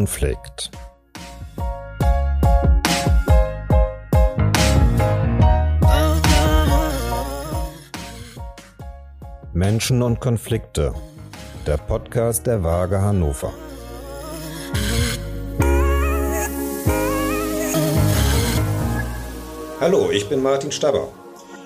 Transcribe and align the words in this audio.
Konflikt. 0.00 0.70
Menschen 9.52 10.00
und 10.00 10.18
Konflikte. 10.18 10.94
Der 11.66 11.76
Podcast 11.76 12.46
der 12.46 12.64
Waage 12.64 13.02
Hannover. 13.02 13.52
Hallo, 19.80 20.10
ich 20.10 20.26
bin 20.30 20.42
Martin 20.42 20.72
Staber. 20.72 21.08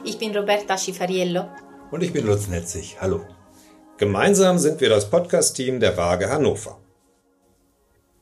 Ich 0.03 0.19
bin 0.19 0.37
Roberta 0.37 0.77
Schifariello. 0.77 1.45
Und 1.93 2.03
ich 2.03 2.13
bin 2.13 2.27
Lutz 2.27 2.49
Netzig. 2.49 2.97
Hallo. 3.01 3.21
Gemeinsam 3.97 4.59
sind 4.59 4.81
wir 4.81 4.89
das 4.89 5.09
Podcast-Team 5.09 5.79
der 5.79 5.97
Waage 5.97 6.29
Hannover. 6.29 6.84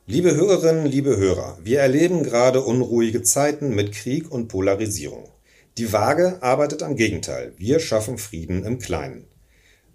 Liebe 0.05 0.35
Hörerinnen, 0.35 0.85
liebe 0.85 1.15
Hörer, 1.15 1.57
wir 1.63 1.79
erleben 1.79 2.23
gerade 2.23 2.61
unruhige 2.61 3.23
Zeiten 3.23 3.73
mit 3.73 3.93
Krieg 3.93 4.29
und 4.29 4.49
Polarisierung. 4.49 5.29
Die 5.77 5.93
Waage 5.93 6.43
arbeitet 6.43 6.83
am 6.83 6.97
Gegenteil. 6.97 7.53
Wir 7.55 7.79
schaffen 7.79 8.17
Frieden 8.17 8.65
im 8.65 8.79
Kleinen. 8.79 9.27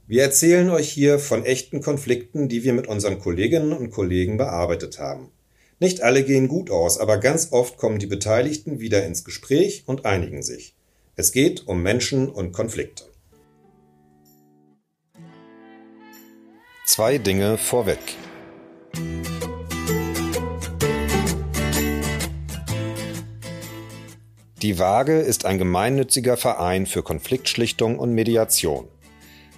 Wir 0.06 0.22
erzählen 0.22 0.70
euch 0.70 0.88
hier 0.88 1.18
von 1.18 1.44
echten 1.44 1.82
Konflikten, 1.82 2.48
die 2.48 2.64
wir 2.64 2.72
mit 2.72 2.86
unseren 2.86 3.18
Kolleginnen 3.18 3.74
und 3.74 3.90
Kollegen 3.90 4.38
bearbeitet 4.38 4.98
haben. 4.98 5.30
Nicht 5.78 6.00
alle 6.00 6.24
gehen 6.24 6.48
gut 6.48 6.70
aus, 6.70 6.96
aber 6.98 7.18
ganz 7.18 7.48
oft 7.50 7.76
kommen 7.76 7.98
die 7.98 8.06
Beteiligten 8.06 8.80
wieder 8.80 9.04
ins 9.04 9.24
Gespräch 9.24 9.82
und 9.84 10.06
einigen 10.06 10.42
sich. 10.42 10.74
Es 11.16 11.32
geht 11.32 11.68
um 11.68 11.82
Menschen 11.82 12.30
und 12.30 12.52
Konflikte. 12.52 13.04
Zwei 16.86 17.18
Dinge 17.18 17.58
vorweg. 17.58 17.98
Die 24.62 24.80
Waage 24.80 25.20
ist 25.20 25.44
ein 25.44 25.56
gemeinnütziger 25.56 26.36
Verein 26.36 26.86
für 26.86 27.04
Konfliktschlichtung 27.04 27.96
und 27.96 28.12
Mediation. 28.12 28.88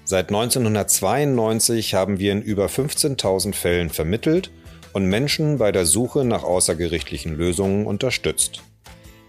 Seit 0.04 0.28
1992 0.28 1.94
haben 1.94 2.18
wir 2.18 2.32
in 2.32 2.42
über 2.42 2.66
15.000 2.66 3.54
Fällen 3.54 3.88
vermittelt 3.88 4.50
und 4.92 5.06
Menschen 5.06 5.56
bei 5.56 5.72
der 5.72 5.86
Suche 5.86 6.26
nach 6.26 6.42
außergerichtlichen 6.42 7.34
Lösungen 7.34 7.86
unterstützt. 7.86 8.62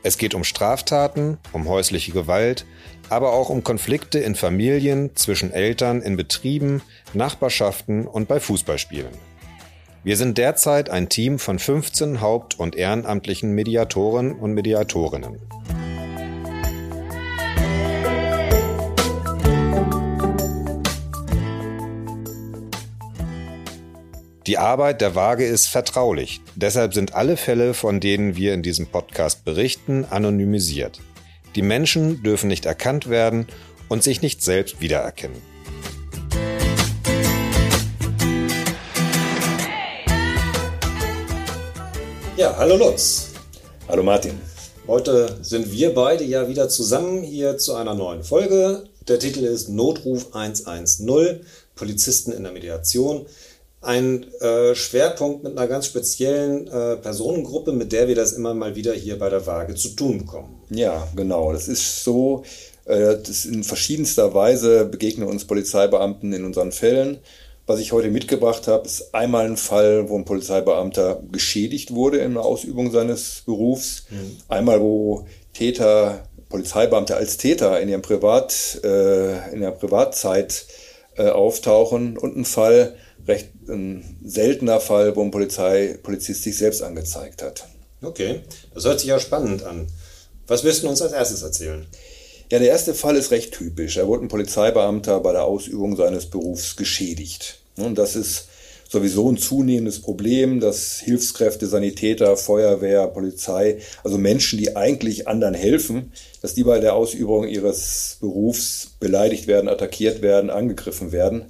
Es 0.03 0.17
geht 0.17 0.33
um 0.33 0.43
Straftaten, 0.43 1.37
um 1.53 1.69
häusliche 1.69 2.11
Gewalt, 2.11 2.65
aber 3.07 3.31
auch 3.31 3.47
um 3.47 3.63
Konflikte 3.63 4.19
in 4.19 4.35
Familien, 4.35 5.15
zwischen 5.15 5.53
Eltern, 5.53 6.01
in 6.01 6.17
Betrieben, 6.17 6.81
Nachbarschaften 7.13 8.07
und 8.07 8.27
bei 8.27 8.41
Fußballspielen. 8.41 9.30
Wir 10.03 10.17
sind 10.17 10.39
derzeit 10.39 10.89
ein 10.89 11.09
Team 11.09 11.37
von 11.37 11.59
15 11.59 12.21
haupt- 12.21 12.57
und 12.57 12.75
ehrenamtlichen 12.75 13.51
Mediatoren 13.51 14.31
und 14.31 14.53
Mediatorinnen. 14.53 15.39
Die 24.47 24.57
Arbeit 24.57 25.01
der 25.01 25.13
Waage 25.13 25.45
ist 25.45 25.67
vertraulich. 25.67 26.41
Deshalb 26.55 26.95
sind 26.95 27.13
alle 27.13 27.37
Fälle, 27.37 27.75
von 27.75 27.99
denen 27.99 28.35
wir 28.35 28.55
in 28.55 28.63
diesem 28.63 28.87
Podcast 28.87 29.45
berichten, 29.45 30.05
anonymisiert. 30.09 30.99
Die 31.53 31.61
Menschen 31.61 32.23
dürfen 32.23 32.47
nicht 32.47 32.65
erkannt 32.65 33.07
werden 33.07 33.45
und 33.87 34.01
sich 34.01 34.23
nicht 34.23 34.41
selbst 34.41 34.81
wiedererkennen. 34.81 35.50
Hallo 42.61 42.77
Lutz. 42.77 43.29
Hallo 43.87 44.03
Martin. 44.03 44.39
Heute 44.85 45.39
sind 45.41 45.71
wir 45.71 45.95
beide 45.95 46.23
ja 46.23 46.47
wieder 46.47 46.69
zusammen 46.69 47.23
hier 47.23 47.57
zu 47.57 47.73
einer 47.73 47.95
neuen 47.95 48.23
Folge. 48.23 48.83
Der 49.07 49.17
Titel 49.17 49.45
ist 49.45 49.69
Notruf 49.69 50.35
110, 50.35 51.41
Polizisten 51.73 52.31
in 52.31 52.43
der 52.43 52.51
Mediation 52.51 53.25
ein 53.81 54.27
äh, 54.41 54.75
Schwerpunkt 54.75 55.43
mit 55.43 55.57
einer 55.57 55.67
ganz 55.67 55.87
speziellen 55.87 56.67
äh, 56.67 56.97
Personengruppe, 56.97 57.71
mit 57.71 57.91
der 57.91 58.07
wir 58.07 58.13
das 58.13 58.33
immer 58.33 58.53
mal 58.53 58.75
wieder 58.75 58.93
hier 58.93 59.17
bei 59.17 59.29
der 59.29 59.47
Waage 59.47 59.73
zu 59.73 59.89
tun 59.89 60.19
bekommen. 60.19 60.61
Ja, 60.69 61.07
genau. 61.15 61.51
Das 61.53 61.67
ist 61.67 62.03
so, 62.03 62.43
äh, 62.85 63.17
das 63.25 63.45
in 63.45 63.63
verschiedenster 63.63 64.35
Weise 64.35 64.85
begegnen 64.85 65.27
uns 65.27 65.45
Polizeibeamten 65.45 66.31
in 66.31 66.45
unseren 66.45 66.71
Fällen. 66.71 67.21
Was 67.71 67.79
ich 67.79 67.93
heute 67.93 68.09
mitgebracht 68.09 68.67
habe, 68.67 68.85
ist 68.85 69.15
einmal 69.15 69.45
ein 69.45 69.55
Fall, 69.55 70.09
wo 70.09 70.17
ein 70.17 70.25
Polizeibeamter 70.25 71.23
geschädigt 71.31 71.91
wurde 71.91 72.17
in 72.17 72.33
der 72.33 72.43
Ausübung 72.43 72.91
seines 72.91 73.43
Berufs. 73.45 74.07
Mhm. 74.09 74.37
Einmal, 74.49 74.81
wo 74.81 75.25
Täter, 75.53 76.27
Polizeibeamte 76.49 77.15
als 77.15 77.37
Täter 77.37 77.79
in 77.79 77.87
ihrem 77.87 78.01
Privat, 78.01 78.81
äh, 78.83 79.53
in 79.53 79.61
der 79.61 79.71
Privatzeit 79.71 80.65
äh, 81.15 81.29
auftauchen 81.29 82.17
und 82.17 82.35
ein 82.35 82.43
Fall, 82.43 82.93
recht 83.25 83.51
ein 83.69 84.17
seltener 84.21 84.81
Fall, 84.81 85.15
wo 85.15 85.21
ein 85.21 85.31
Polizei, 85.31 85.97
Polizist 86.03 86.43
sich 86.43 86.57
selbst 86.57 86.83
angezeigt 86.83 87.41
hat. 87.41 87.69
Okay, 88.01 88.41
das 88.73 88.83
hört 88.83 88.99
sich 88.99 89.07
ja 89.07 89.17
spannend 89.17 89.63
an. 89.63 89.87
Was 90.45 90.65
wirst 90.65 90.83
du 90.83 90.89
uns 90.89 91.01
als 91.01 91.13
erstes 91.13 91.41
erzählen? 91.41 91.87
Ja, 92.51 92.59
der 92.59 92.67
erste 92.67 92.93
Fall 92.93 93.15
ist 93.15 93.31
recht 93.31 93.53
typisch. 93.53 93.95
Er 93.95 94.07
wurde 94.07 94.25
ein 94.25 94.27
Polizeibeamter 94.27 95.21
bei 95.21 95.31
der 95.31 95.45
Ausübung 95.45 95.95
seines 95.95 96.25
Berufs 96.25 96.75
geschädigt. 96.75 97.60
Und 97.77 97.97
das 97.97 98.15
ist 98.15 98.47
sowieso 98.91 99.31
ein 99.31 99.37
zunehmendes 99.37 100.01
Problem, 100.01 100.59
dass 100.59 100.99
Hilfskräfte, 100.99 101.65
Sanitäter, 101.65 102.35
Feuerwehr, 102.35 103.07
Polizei, 103.07 103.77
also 104.03 104.17
Menschen, 104.17 104.59
die 104.59 104.75
eigentlich 104.75 105.29
anderen 105.29 105.53
helfen, 105.53 106.11
dass 106.41 106.53
die 106.55 106.65
bei 106.65 106.79
der 106.79 106.95
Ausübung 106.95 107.47
ihres 107.47 108.17
Berufs 108.19 108.91
beleidigt 108.99 109.47
werden, 109.47 109.69
attackiert 109.69 110.21
werden, 110.21 110.49
angegriffen 110.49 111.13
werden. 111.13 111.45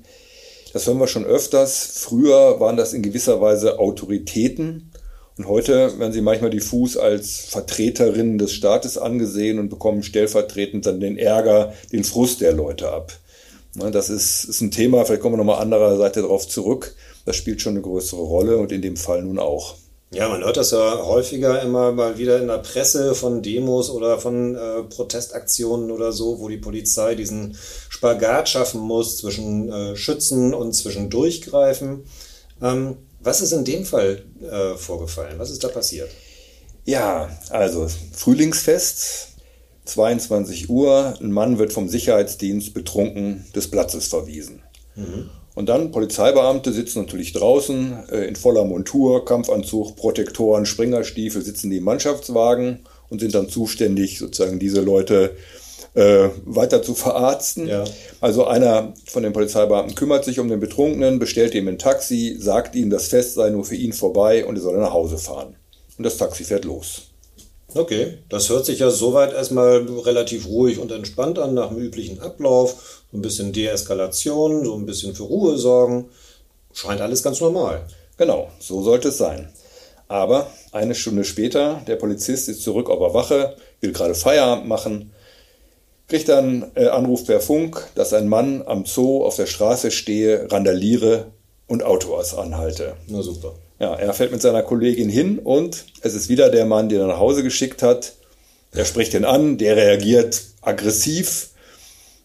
Das 0.71 0.85
hören 0.85 0.99
wir 0.99 1.07
schon 1.07 1.25
öfters. 1.25 1.83
Früher 1.95 2.59
waren 2.59 2.77
das 2.77 2.93
in 2.93 3.01
gewisser 3.01 3.41
Weise 3.41 3.79
Autoritäten. 3.79 4.91
Und 5.37 5.47
heute 5.47 5.97
werden 5.97 6.13
sie 6.13 6.21
manchmal 6.21 6.51
diffus 6.51 6.95
als 6.95 7.39
Vertreterinnen 7.49 8.37
des 8.37 8.53
Staates 8.53 8.97
angesehen 8.99 9.57
und 9.57 9.69
bekommen 9.69 10.03
stellvertretend 10.03 10.85
dann 10.85 10.99
den 10.99 11.17
Ärger, 11.17 11.73
den 11.91 12.03
Frust 12.03 12.41
der 12.41 12.53
Leute 12.53 12.91
ab. 12.91 13.13
Das 13.75 14.09
ist, 14.09 14.43
ist 14.43 14.61
ein 14.61 14.71
Thema, 14.71 15.05
vielleicht 15.05 15.21
kommen 15.21 15.33
wir 15.33 15.37
nochmal 15.37 15.61
anderer 15.61 15.97
Seite 15.97 16.21
darauf 16.21 16.47
zurück. 16.47 16.95
Das 17.25 17.35
spielt 17.35 17.61
schon 17.61 17.73
eine 17.73 17.81
größere 17.81 18.21
Rolle 18.21 18.57
und 18.57 18.71
in 18.71 18.81
dem 18.81 18.97
Fall 18.97 19.21
nun 19.21 19.39
auch. 19.39 19.75
Ja, 20.13 20.27
man 20.27 20.43
hört 20.43 20.57
das 20.57 20.71
ja 20.71 21.05
häufiger 21.05 21.61
immer 21.61 21.93
mal 21.93 22.17
wieder 22.17 22.41
in 22.41 22.47
der 22.47 22.57
Presse 22.57 23.15
von 23.15 23.41
Demos 23.41 23.89
oder 23.89 24.19
von 24.19 24.55
äh, 24.55 24.83
Protestaktionen 24.83 25.89
oder 25.89 26.11
so, 26.11 26.39
wo 26.41 26.49
die 26.49 26.57
Polizei 26.57 27.15
diesen 27.15 27.57
Spagat 27.87 28.49
schaffen 28.49 28.81
muss 28.81 29.17
zwischen 29.17 29.71
äh, 29.71 29.95
Schützen 29.95 30.53
und 30.53 30.73
zwischen 30.73 31.09
Durchgreifen. 31.09 32.03
Ähm, 32.61 32.97
was 33.21 33.39
ist 33.39 33.53
in 33.53 33.63
dem 33.63 33.85
Fall 33.85 34.23
äh, 34.41 34.75
vorgefallen? 34.75 35.39
Was 35.39 35.49
ist 35.49 35.63
da 35.63 35.69
passiert? 35.69 36.09
Ja, 36.83 37.29
also 37.49 37.87
Frühlingsfest, 38.11 39.29
22 39.85 40.69
Uhr, 40.69 41.15
ein 41.19 41.31
Mann 41.31 41.57
wird 41.57 41.73
vom 41.73 41.89
Sicherheitsdienst 41.89 42.73
betrunken 42.73 43.45
des 43.55 43.69
Platzes 43.69 44.07
verwiesen. 44.07 44.61
Mhm. 44.95 45.29
Und 45.53 45.67
dann 45.67 45.91
Polizeibeamte 45.91 46.71
sitzen 46.71 47.01
natürlich 47.01 47.33
draußen 47.33 48.09
äh, 48.11 48.25
in 48.25 48.35
voller 48.35 48.63
Montur, 48.63 49.25
Kampfanzug, 49.25 49.95
Protektoren, 49.95 50.65
Springerstiefel, 50.65 51.41
sitzen 51.41 51.69
die 51.69 51.77
im 51.77 51.83
Mannschaftswagen 51.83 52.79
und 53.09 53.19
sind 53.19 53.35
dann 53.35 53.49
zuständig, 53.49 54.17
sozusagen 54.17 54.59
diese 54.59 54.81
Leute 54.81 55.35
äh, 55.93 56.29
weiter 56.45 56.81
zu 56.81 56.95
verarzten. 56.95 57.67
Ja. 57.67 57.83
Also 58.21 58.45
einer 58.45 58.93
von 59.05 59.23
den 59.23 59.33
Polizeibeamten 59.33 59.95
kümmert 59.95 60.23
sich 60.23 60.39
um 60.39 60.47
den 60.47 60.61
Betrunkenen, 60.61 61.19
bestellt 61.19 61.53
ihm 61.53 61.67
ein 61.67 61.79
Taxi, 61.79 62.37
sagt 62.39 62.75
ihm, 62.75 62.89
das 62.89 63.09
Fest 63.09 63.33
sei 63.33 63.49
nur 63.49 63.65
für 63.65 63.75
ihn 63.75 63.91
vorbei 63.91 64.45
und 64.45 64.55
er 64.55 64.61
soll 64.61 64.77
nach 64.77 64.93
Hause 64.93 65.17
fahren. 65.17 65.57
Und 65.97 66.05
das 66.05 66.15
Taxi 66.15 66.45
fährt 66.45 66.63
los. 66.63 67.10
Okay, 67.73 68.17
das 68.27 68.49
hört 68.49 68.65
sich 68.65 68.79
ja 68.79 68.89
soweit 68.89 69.33
erstmal 69.33 69.85
relativ 70.01 70.47
ruhig 70.47 70.77
und 70.77 70.91
entspannt 70.91 71.39
an 71.39 71.53
nach 71.53 71.69
dem 71.69 71.77
üblichen 71.77 72.19
Ablauf 72.19 73.03
so 73.11 73.17
ein 73.17 73.21
bisschen 73.21 73.53
Deeskalation, 73.53 74.65
so 74.65 74.75
ein 74.75 74.85
bisschen 74.85 75.15
für 75.15 75.23
Ruhe 75.23 75.57
sorgen. 75.57 76.09
Scheint 76.73 77.01
alles 77.01 77.23
ganz 77.23 77.39
normal. 77.39 77.85
Genau, 78.17 78.49
so 78.59 78.83
sollte 78.83 79.07
es 79.09 79.17
sein. 79.17 79.53
Aber 80.09 80.47
eine 80.73 80.95
Stunde 80.95 81.23
später, 81.23 81.81
der 81.87 81.95
Polizist 81.95 82.49
ist 82.49 82.61
zurück 82.61 82.89
auf 82.89 82.99
der 82.99 83.13
Wache, 83.13 83.55
will 83.79 83.93
gerade 83.93 84.15
Feierabend 84.15 84.67
machen, 84.67 85.11
kriegt 86.09 86.27
dann 86.27 86.71
äh, 86.75 86.87
Anruf 86.87 87.25
per 87.25 87.39
Funk, 87.39 87.87
dass 87.95 88.11
ein 88.11 88.27
Mann 88.27 88.63
am 88.65 88.85
Zoo 88.85 89.23
auf 89.23 89.37
der 89.37 89.45
Straße 89.45 89.91
stehe, 89.91 90.51
randaliere 90.51 91.27
und 91.67 91.83
Autos 91.83 92.33
anhalte. 92.33 92.97
Na 93.07 93.21
super. 93.21 93.53
Ja, 93.81 93.95
er 93.95 94.13
fährt 94.13 94.31
mit 94.31 94.41
seiner 94.41 94.61
Kollegin 94.61 95.09
hin 95.09 95.39
und 95.39 95.85
es 96.01 96.13
ist 96.13 96.29
wieder 96.29 96.49
der 96.49 96.65
Mann, 96.65 96.87
den 96.87 97.01
er 97.01 97.07
nach 97.07 97.19
Hause 97.19 97.43
geschickt 97.43 97.81
hat. 97.81 98.13
Er 98.71 98.85
spricht 98.85 99.13
ihn 99.13 99.25
an, 99.25 99.57
der 99.57 99.75
reagiert 99.75 100.41
aggressiv, 100.61 101.51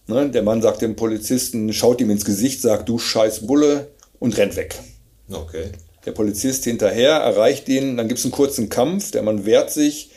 Ne? 0.06 0.30
Der 0.30 0.42
Mann 0.42 0.62
sagt 0.62 0.82
dem 0.82 0.96
Polizisten, 0.96 1.72
schaut 1.72 2.00
ihm 2.00 2.10
ins 2.10 2.24
Gesicht, 2.24 2.60
sagt, 2.62 2.88
du 2.88 2.98
scheiß 2.98 3.46
Bulle 3.46 3.88
und 4.18 4.36
rennt 4.36 4.56
weg. 4.56 4.78
Okay. 5.30 5.70
Der 6.04 6.12
Polizist 6.12 6.64
hinterher 6.64 7.14
erreicht 7.14 7.68
ihn, 7.68 7.96
dann 7.96 8.06
gibt 8.06 8.18
es 8.18 8.24
einen 8.24 8.32
kurzen 8.32 8.68
Kampf, 8.68 9.10
der 9.10 9.22
Mann 9.22 9.44
wehrt 9.44 9.72
sich, 9.72 10.12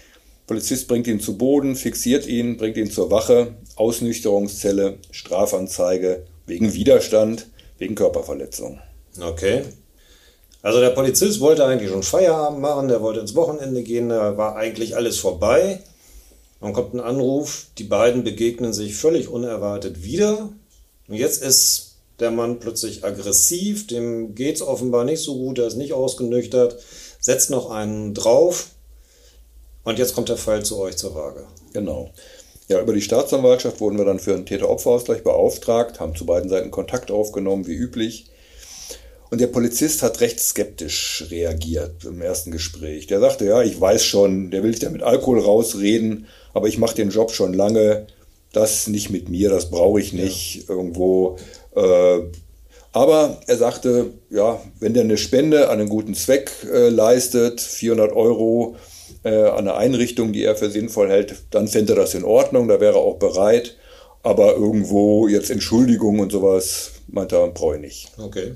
Polizist 0.46 0.88
bringt 0.88 1.08
ihn 1.08 1.20
zu 1.20 1.38
Boden, 1.38 1.76
fixiert 1.76 2.28
ihn, 2.28 2.58
bringt 2.58 2.78
ihn 2.78 2.92
zur 2.92 3.10
Wache, 3.10 3.56
Ausnüchterungszelle, 3.76 5.00
Strafanzeige 5.10 6.26
wegen 6.46 6.74
Widerstand, 6.74 7.48
wegen 7.80 7.96
Körperverletzung. 7.96 8.80
Okay. 9.20 9.64
Also 10.62 10.80
der 10.80 10.90
Polizist 10.90 11.40
wollte 11.40 11.66
eigentlich 11.66 11.90
schon 11.90 12.04
Feierabend 12.04 12.60
machen, 12.60 12.90
der 12.90 13.02
wollte 13.02 13.22
ins 13.22 13.36
Wochenende 13.36 13.82
gehen, 13.82 14.10
da 14.10 14.38
war 14.38 14.56
eigentlich 14.56 14.96
alles 14.96 15.18
vorbei. 15.18 15.82
Dann 16.60 16.74
kommt 16.74 16.94
ein 16.94 17.00
Anruf, 17.00 17.68
die 17.78 17.86
beiden 17.86 18.24
begegnen 18.24 18.74
sich 18.74 18.96
völlig 18.96 19.30
unerwartet 19.30 20.04
wieder. 20.04 20.50
Und 21.08 21.16
jetzt 21.16 21.42
ist 21.42 21.96
der 22.20 22.32
Mann 22.32 22.60
plötzlich 22.60 23.06
aggressiv, 23.06 23.88
dem 23.88 24.36
geht 24.36 24.58
es 24.58 24.62
offenbar 24.62 25.06
nicht 25.06 25.22
so 25.22 25.36
gut, 25.36 25.58
er 25.58 25.68
ist 25.68 25.78
nicht 25.78 25.94
ausgenüchtert, 25.94 26.78
setzt 27.22 27.50
noch 27.50 27.72
einen 27.72 28.14
drauf 28.14 28.68
und 29.86 29.98
jetzt 30.00 30.14
kommt 30.14 30.28
der 30.28 30.38
Fall 30.38 30.64
zu 30.64 30.78
euch 30.80 30.98
zur 30.98 31.16
Waage. 31.16 31.46
Genau. 31.72 32.10
Ja, 32.68 32.82
über 32.82 32.94
die 32.94 33.02
Staatsanwaltschaft 33.02 33.80
wurden 33.80 33.98
wir 33.98 34.06
dann 34.06 34.20
für 34.20 34.34
einen 34.34 34.46
Täter-Opfer-Ausgleich 34.46 35.24
beauftragt, 35.24 36.00
haben 36.00 36.16
zu 36.16 36.26
beiden 36.26 36.50
Seiten 36.50 36.70
Kontakt 36.72 37.10
aufgenommen, 37.10 37.66
wie 37.66 37.74
üblich. 37.74 38.26
Und 39.30 39.42
der 39.42 39.48
Polizist 39.48 40.02
hat 40.02 40.22
recht 40.22 40.40
skeptisch 40.40 41.26
reagiert 41.30 42.04
im 42.04 42.22
ersten 42.22 42.52
Gespräch. 42.52 43.06
Der 43.08 43.20
sagte, 43.20 43.46
ja, 43.46 43.62
ich 43.62 43.80
weiß 43.80 44.04
schon, 44.04 44.50
der 44.50 44.64
will 44.64 44.72
sich 44.72 44.80
da 44.80 44.90
mit 44.90 45.04
Alkohol 45.04 45.40
rausreden, 45.40 46.26
aber 46.54 46.68
ich 46.68 46.80
mache 46.80 46.96
den 46.96 47.12
Job 47.12 47.32
schon 47.32 47.54
lange. 47.54 48.08
Das 48.52 48.88
nicht 48.88 49.12
mit 49.12 49.30
mir, 49.30 49.50
das 49.50 49.70
brauche 49.70 50.00
ich 50.00 50.14
nicht 50.14 50.68
ja. 50.68 50.76
irgendwo. 50.76 51.38
Äh, 51.76 52.22
aber 52.92 53.40
er 53.46 53.58
sagte, 53.58 54.08
ja, 54.32 54.60
wenn 54.80 54.96
der 54.96 55.04
eine 55.04 55.18
Spende 55.18 55.70
an 55.70 55.80
einen 55.80 55.90
guten 55.90 56.16
Zweck 56.16 56.52
äh, 56.72 56.90
leistet, 56.90 57.62
400 57.62 58.12
Euro 58.14 58.78
äh, 59.24 59.30
an 59.30 59.60
eine 59.60 59.76
Einrichtung, 59.76 60.34
die 60.34 60.44
er 60.44 60.56
für 60.56 60.72
sinnvoll 60.72 61.10
hält, 61.10 61.36
dann 61.52 61.68
fände 61.68 61.94
er 61.94 61.98
das 61.98 62.16
in 62.16 62.24
Ordnung, 62.24 62.68
da 62.68 62.80
wäre 62.80 62.96
er 62.96 63.02
auch 63.02 63.18
bereit. 63.18 63.78
Aber 64.24 64.56
irgendwo 64.56 65.28
jetzt 65.28 65.52
Entschuldigung 65.52 66.20
und 66.20 66.32
sowas, 66.32 66.94
meint 67.08 67.32
er, 67.32 67.48
brauche 67.50 67.76
ich 67.76 67.82
nicht. 67.82 68.12
Okay. 68.18 68.56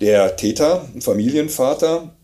Der 0.00 0.36
Täter, 0.36 0.88
ein 0.94 1.00
Familienvater, 1.00 2.14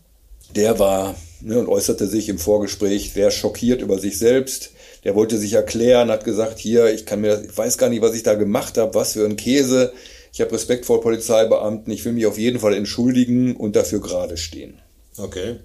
der 0.55 0.79
war 0.79 1.15
ne, 1.41 1.59
und 1.59 1.67
äußerte 1.67 2.07
sich 2.07 2.29
im 2.29 2.39
Vorgespräch 2.39 3.11
sehr 3.11 3.31
schockiert 3.31 3.81
über 3.81 3.99
sich 3.99 4.17
selbst. 4.17 4.71
Der 5.03 5.13
wollte 5.13 5.37
sich 5.37 5.53
erklären, 5.53 6.09
hat 6.09 6.23
gesagt, 6.23 6.57
hier, 6.57 6.93
ich 6.93 7.05
kann 7.05 7.19
mir 7.19 7.35
das, 7.35 7.41
ich 7.43 7.57
weiß 7.57 7.77
gar 7.77 7.89
nicht, 7.89 8.01
was 8.01 8.15
ich 8.15 8.23
da 8.23 8.35
gemacht 8.35 8.77
habe, 8.77 8.95
was 8.95 9.13
für 9.13 9.25
ein 9.25 9.35
Käse. 9.35 9.91
Ich 10.31 10.39
habe 10.39 10.53
Respekt 10.53 10.85
vor 10.85 11.01
Polizeibeamten, 11.01 11.91
ich 11.91 12.03
will 12.05 12.13
mich 12.13 12.25
auf 12.25 12.37
jeden 12.37 12.59
Fall 12.59 12.73
entschuldigen 12.73 13.55
und 13.57 13.75
dafür 13.75 13.99
gerade 13.99 14.37
stehen. 14.37 14.79
Okay. 15.17 15.59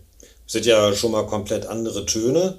Sind 0.46 0.66
ja 0.66 0.92
schon 0.94 1.12
mal 1.12 1.26
komplett 1.26 1.66
andere 1.66 2.06
Töne. 2.06 2.58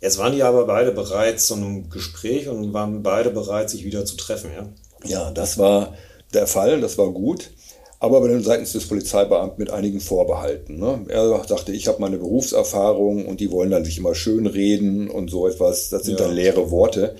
Jetzt 0.00 0.18
waren 0.18 0.34
die 0.34 0.42
aber 0.42 0.66
beide 0.66 0.90
bereit 0.90 1.40
zu 1.40 1.54
einem 1.54 1.88
Gespräch 1.88 2.48
und 2.48 2.72
waren 2.72 3.04
beide 3.04 3.30
bereit, 3.30 3.70
sich 3.70 3.84
wieder 3.84 4.04
zu 4.04 4.16
treffen, 4.16 4.50
ja? 4.54 4.68
Ja, 5.04 5.30
das 5.30 5.56
war 5.56 5.94
der 6.34 6.48
Fall, 6.48 6.80
das 6.80 6.98
war 6.98 7.10
gut 7.10 7.50
aber 7.98 8.20
bei 8.20 8.28
den 8.28 8.42
seitens 8.42 8.72
des 8.72 8.86
Polizeibeamten 8.88 9.58
mit 9.58 9.70
einigen 9.70 10.00
Vorbehalten. 10.00 10.78
Ne? 10.78 11.00
Er 11.08 11.44
sagte, 11.46 11.72
ich 11.72 11.88
habe 11.88 12.00
meine 12.00 12.18
Berufserfahrung 12.18 13.26
und 13.26 13.40
die 13.40 13.50
wollen 13.50 13.70
dann 13.70 13.84
sich 13.84 13.98
immer 13.98 14.14
schön 14.14 14.46
reden 14.46 15.08
und 15.08 15.30
so 15.30 15.48
etwas. 15.48 15.88
Das 15.88 16.04
sind 16.04 16.20
ja. 16.20 16.26
dann 16.26 16.34
leere 16.34 16.70
Worte. 16.70 17.16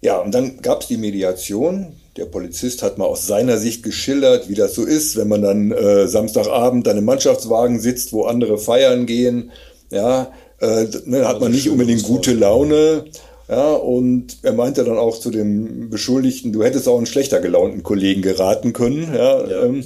Ja, 0.00 0.18
und 0.18 0.32
dann 0.32 0.62
gab 0.62 0.82
es 0.82 0.88
die 0.88 0.96
Mediation. 0.96 1.94
Der 2.16 2.26
Polizist 2.26 2.82
hat 2.82 2.98
mal 2.98 3.04
aus 3.04 3.26
seiner 3.26 3.58
Sicht 3.58 3.82
geschildert, 3.82 4.48
wie 4.48 4.54
das 4.54 4.74
so 4.74 4.84
ist, 4.84 5.16
wenn 5.16 5.28
man 5.28 5.42
dann 5.42 5.70
äh, 5.72 6.06
Samstagabend 6.08 6.86
dann 6.86 6.98
im 6.98 7.04
Mannschaftswagen 7.04 7.80
sitzt, 7.80 8.12
wo 8.12 8.24
andere 8.24 8.58
feiern 8.58 9.06
gehen. 9.06 9.50
Ja, 9.90 10.32
äh, 10.60 10.86
ne, 11.04 11.26
hat 11.26 11.40
man 11.40 11.52
nicht 11.52 11.68
unbedingt 11.68 12.02
gute 12.04 12.32
Laune. 12.32 13.04
Ja, 13.04 13.20
und 13.56 14.38
er 14.42 14.52
meinte 14.52 14.84
dann 14.84 14.98
auch 14.98 15.18
zu 15.18 15.30
dem 15.30 15.88
Beschuldigten, 15.88 16.52
du 16.52 16.62
hättest 16.62 16.86
auch 16.86 16.98
einen 16.98 17.06
schlechter 17.06 17.40
gelaunten 17.40 17.82
Kollegen 17.82 18.20
geraten 18.20 18.74
können. 18.74 19.14
Ja, 19.14 19.46
ja. 19.46 19.64
Ähm, 19.64 19.84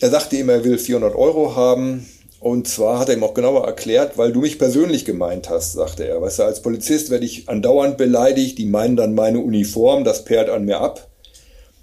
er 0.00 0.10
sagte 0.10 0.36
ihm, 0.36 0.48
er 0.48 0.62
will 0.62 0.78
400 0.78 1.14
Euro 1.14 1.56
haben. 1.56 2.06
Und 2.40 2.68
zwar 2.68 3.00
hat 3.00 3.08
er 3.08 3.16
ihm 3.16 3.24
auch 3.24 3.34
genauer 3.34 3.66
erklärt, 3.66 4.16
weil 4.16 4.32
du 4.32 4.40
mich 4.40 4.58
persönlich 4.58 5.04
gemeint 5.04 5.50
hast, 5.50 5.72
sagte 5.72 6.06
er. 6.06 6.22
Weißt 6.22 6.38
du, 6.38 6.44
als 6.44 6.62
Polizist 6.62 7.10
werde 7.10 7.24
ich 7.24 7.48
andauernd 7.48 7.96
beleidigt, 7.96 8.58
die 8.58 8.66
meinen 8.66 8.94
dann 8.94 9.14
meine 9.14 9.40
Uniform, 9.40 10.04
das 10.04 10.24
perlt 10.24 10.48
an 10.48 10.64
mir 10.64 10.80
ab. 10.80 11.08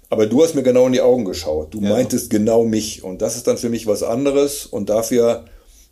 Aber 0.08 0.26
du 0.26 0.42
hast 0.42 0.54
mir 0.54 0.62
genau 0.62 0.86
in 0.86 0.92
die 0.92 1.02
Augen 1.02 1.24
geschaut. 1.24 1.74
Du 1.74 1.80
ja. 1.80 1.90
meintest 1.90 2.30
genau 2.30 2.64
mich. 2.64 3.04
Und 3.04 3.20
das 3.20 3.36
ist 3.36 3.46
dann 3.48 3.58
für 3.58 3.68
mich 3.68 3.86
was 3.86 4.02
anderes. 4.02 4.64
Und 4.64 4.88
dafür 4.88 5.44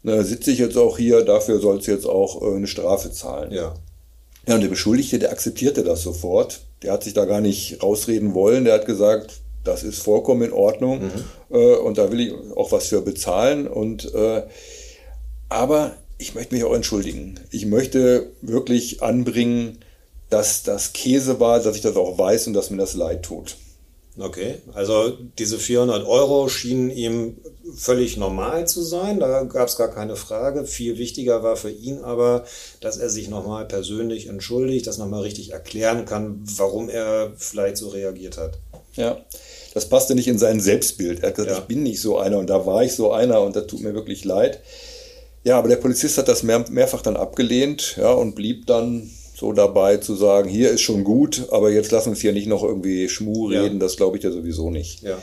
ne, 0.03 0.25
sitze 0.25 0.51
ich 0.51 0.61
jetzt 0.61 0.79
auch 0.79 0.97
hier, 0.97 1.23
dafür 1.23 1.59
sollst 1.59 1.89
du 1.89 1.91
jetzt 1.91 2.07
auch 2.07 2.41
äh, 2.41 2.55
eine 2.55 2.67
Strafe 2.67 3.11
zahlen. 3.11 3.53
Ja. 3.53 3.75
Ja, 4.47 4.57
und 4.57 4.61
der 4.61 4.69
Beschuldigte, 4.69 5.19
der 5.19 5.31
akzeptierte 5.31 5.85
das 5.85 6.03
sofort. 6.03 6.61
Der 6.83 6.93
hat 6.93 7.05
sich 7.05 7.15
da 7.15 7.25
gar 7.25 7.41
nicht 7.41 7.83
rausreden 7.83 8.35
wollen. 8.35 8.65
Der 8.65 8.75
hat 8.75 8.87
gesagt, 8.87 9.41
das 9.65 9.83
ist 9.83 10.03
vollkommen 10.03 10.43
in 10.43 10.53
Ordnung 10.53 11.05
mhm. 11.05 11.57
äh, 11.57 11.75
und 11.77 11.97
da 11.99 12.13
will 12.13 12.21
ich 12.21 12.33
auch 12.57 12.71
was 12.71 12.89
für 12.89 13.01
bezahlen. 13.01 13.67
Und 13.67 14.15
äh, 14.15 14.43
aber 15.49 15.97
ich 16.19 16.35
möchte 16.35 16.55
mich 16.55 16.65
auch 16.65 16.75
entschuldigen. 16.75 17.41
Ich 17.51 17.67
möchte 17.67 18.31
wirklich 18.43 19.03
anbringen, 19.03 19.79
dass 20.31 20.63
das 20.63 20.93
Käse 20.93 21.41
war, 21.41 21.61
dass 21.61 21.77
ich 21.77 21.83
das 21.83 21.97
auch 21.97 22.19
weiß 22.19 22.47
und 22.47 22.55
dass 22.55 22.71
mir 22.71 22.77
das 22.77 22.95
leid 22.95 23.23
tut. 23.23 23.57
Okay, 24.17 24.57
also 24.75 25.11
diese 25.39 25.59
400 25.59 26.07
Euro 26.07 26.49
schienen 26.49 26.91
ihm 26.91 27.37
völlig 27.75 28.17
normal 28.17 28.69
zu 28.69 28.83
sein, 28.83 29.19
da 29.19 29.43
gab 29.43 29.67
es 29.67 29.77
gar 29.77 29.89
keine 29.89 30.15
Frage. 30.15 30.67
Viel 30.67 30.99
wichtiger 30.99 31.43
war 31.43 31.57
für 31.57 31.71
ihn 31.71 31.99
aber, 32.05 32.45
dass 32.81 32.97
er 32.97 33.11
sich 33.11 33.29
nochmal 33.29 33.67
persönlich 33.67 34.29
entschuldigt, 34.29 34.87
das 34.87 34.99
nochmal 34.99 35.23
richtig 35.23 35.51
erklären 35.51 36.05
kann, 36.05 36.41
warum 36.57 36.89
er 36.89 37.33
vielleicht 37.37 37.77
so 37.77 37.89
reagiert 37.89 38.39
hat. 38.39 38.59
Ja, 38.95 39.19
das 39.75 39.89
passte 39.89 40.15
nicht 40.15 40.29
in 40.29 40.39
sein 40.39 40.61
Selbstbild. 40.61 41.23
Er 41.23 41.31
hat 41.31 41.35
gesagt, 41.35 41.57
ja. 41.57 41.59
ich 41.59 41.65
bin 41.65 41.83
nicht 41.83 42.01
so 42.01 42.17
einer 42.17 42.39
und 42.39 42.49
da 42.49 42.65
war 42.67 42.85
ich 42.85 42.95
so 42.95 43.11
einer 43.11 43.41
und 43.41 43.57
das 43.57 43.67
tut 43.67 43.81
mir 43.81 43.95
wirklich 43.95 44.25
leid. 44.25 44.61
Ja, 45.43 45.59
aber 45.59 45.69
der 45.69 45.77
Polizist 45.77 46.19
hat 46.19 46.29
das 46.29 46.45
mehr, 46.45 46.65
mehrfach 46.71 47.03
dann 47.03 47.17
abgelehnt 47.17 47.97
ja, 47.99 48.13
und 48.13 48.37
blieb 48.37 48.67
dann 48.67 49.11
so 49.45 49.53
dabei 49.53 49.99
zu 49.99 50.15
sagen, 50.15 50.49
hier 50.49 50.71
ist 50.71 50.81
schon 50.81 51.05
gut, 51.05 51.49
aber 51.51 51.71
jetzt 51.71 51.93
lass 51.93 52.07
uns 52.07 52.21
hier 52.21 52.33
nicht 52.33 52.47
noch 52.47 52.63
irgendwie 52.63 53.11
Schmu 53.11 53.49
reden, 53.49 53.75
ja. 53.75 53.81
das 53.81 53.97
glaube 53.97 54.17
ich 54.17 54.25
ja 54.25 54.31
sowieso 54.31 54.71
nicht. 54.71 55.03
Ja. 55.03 55.19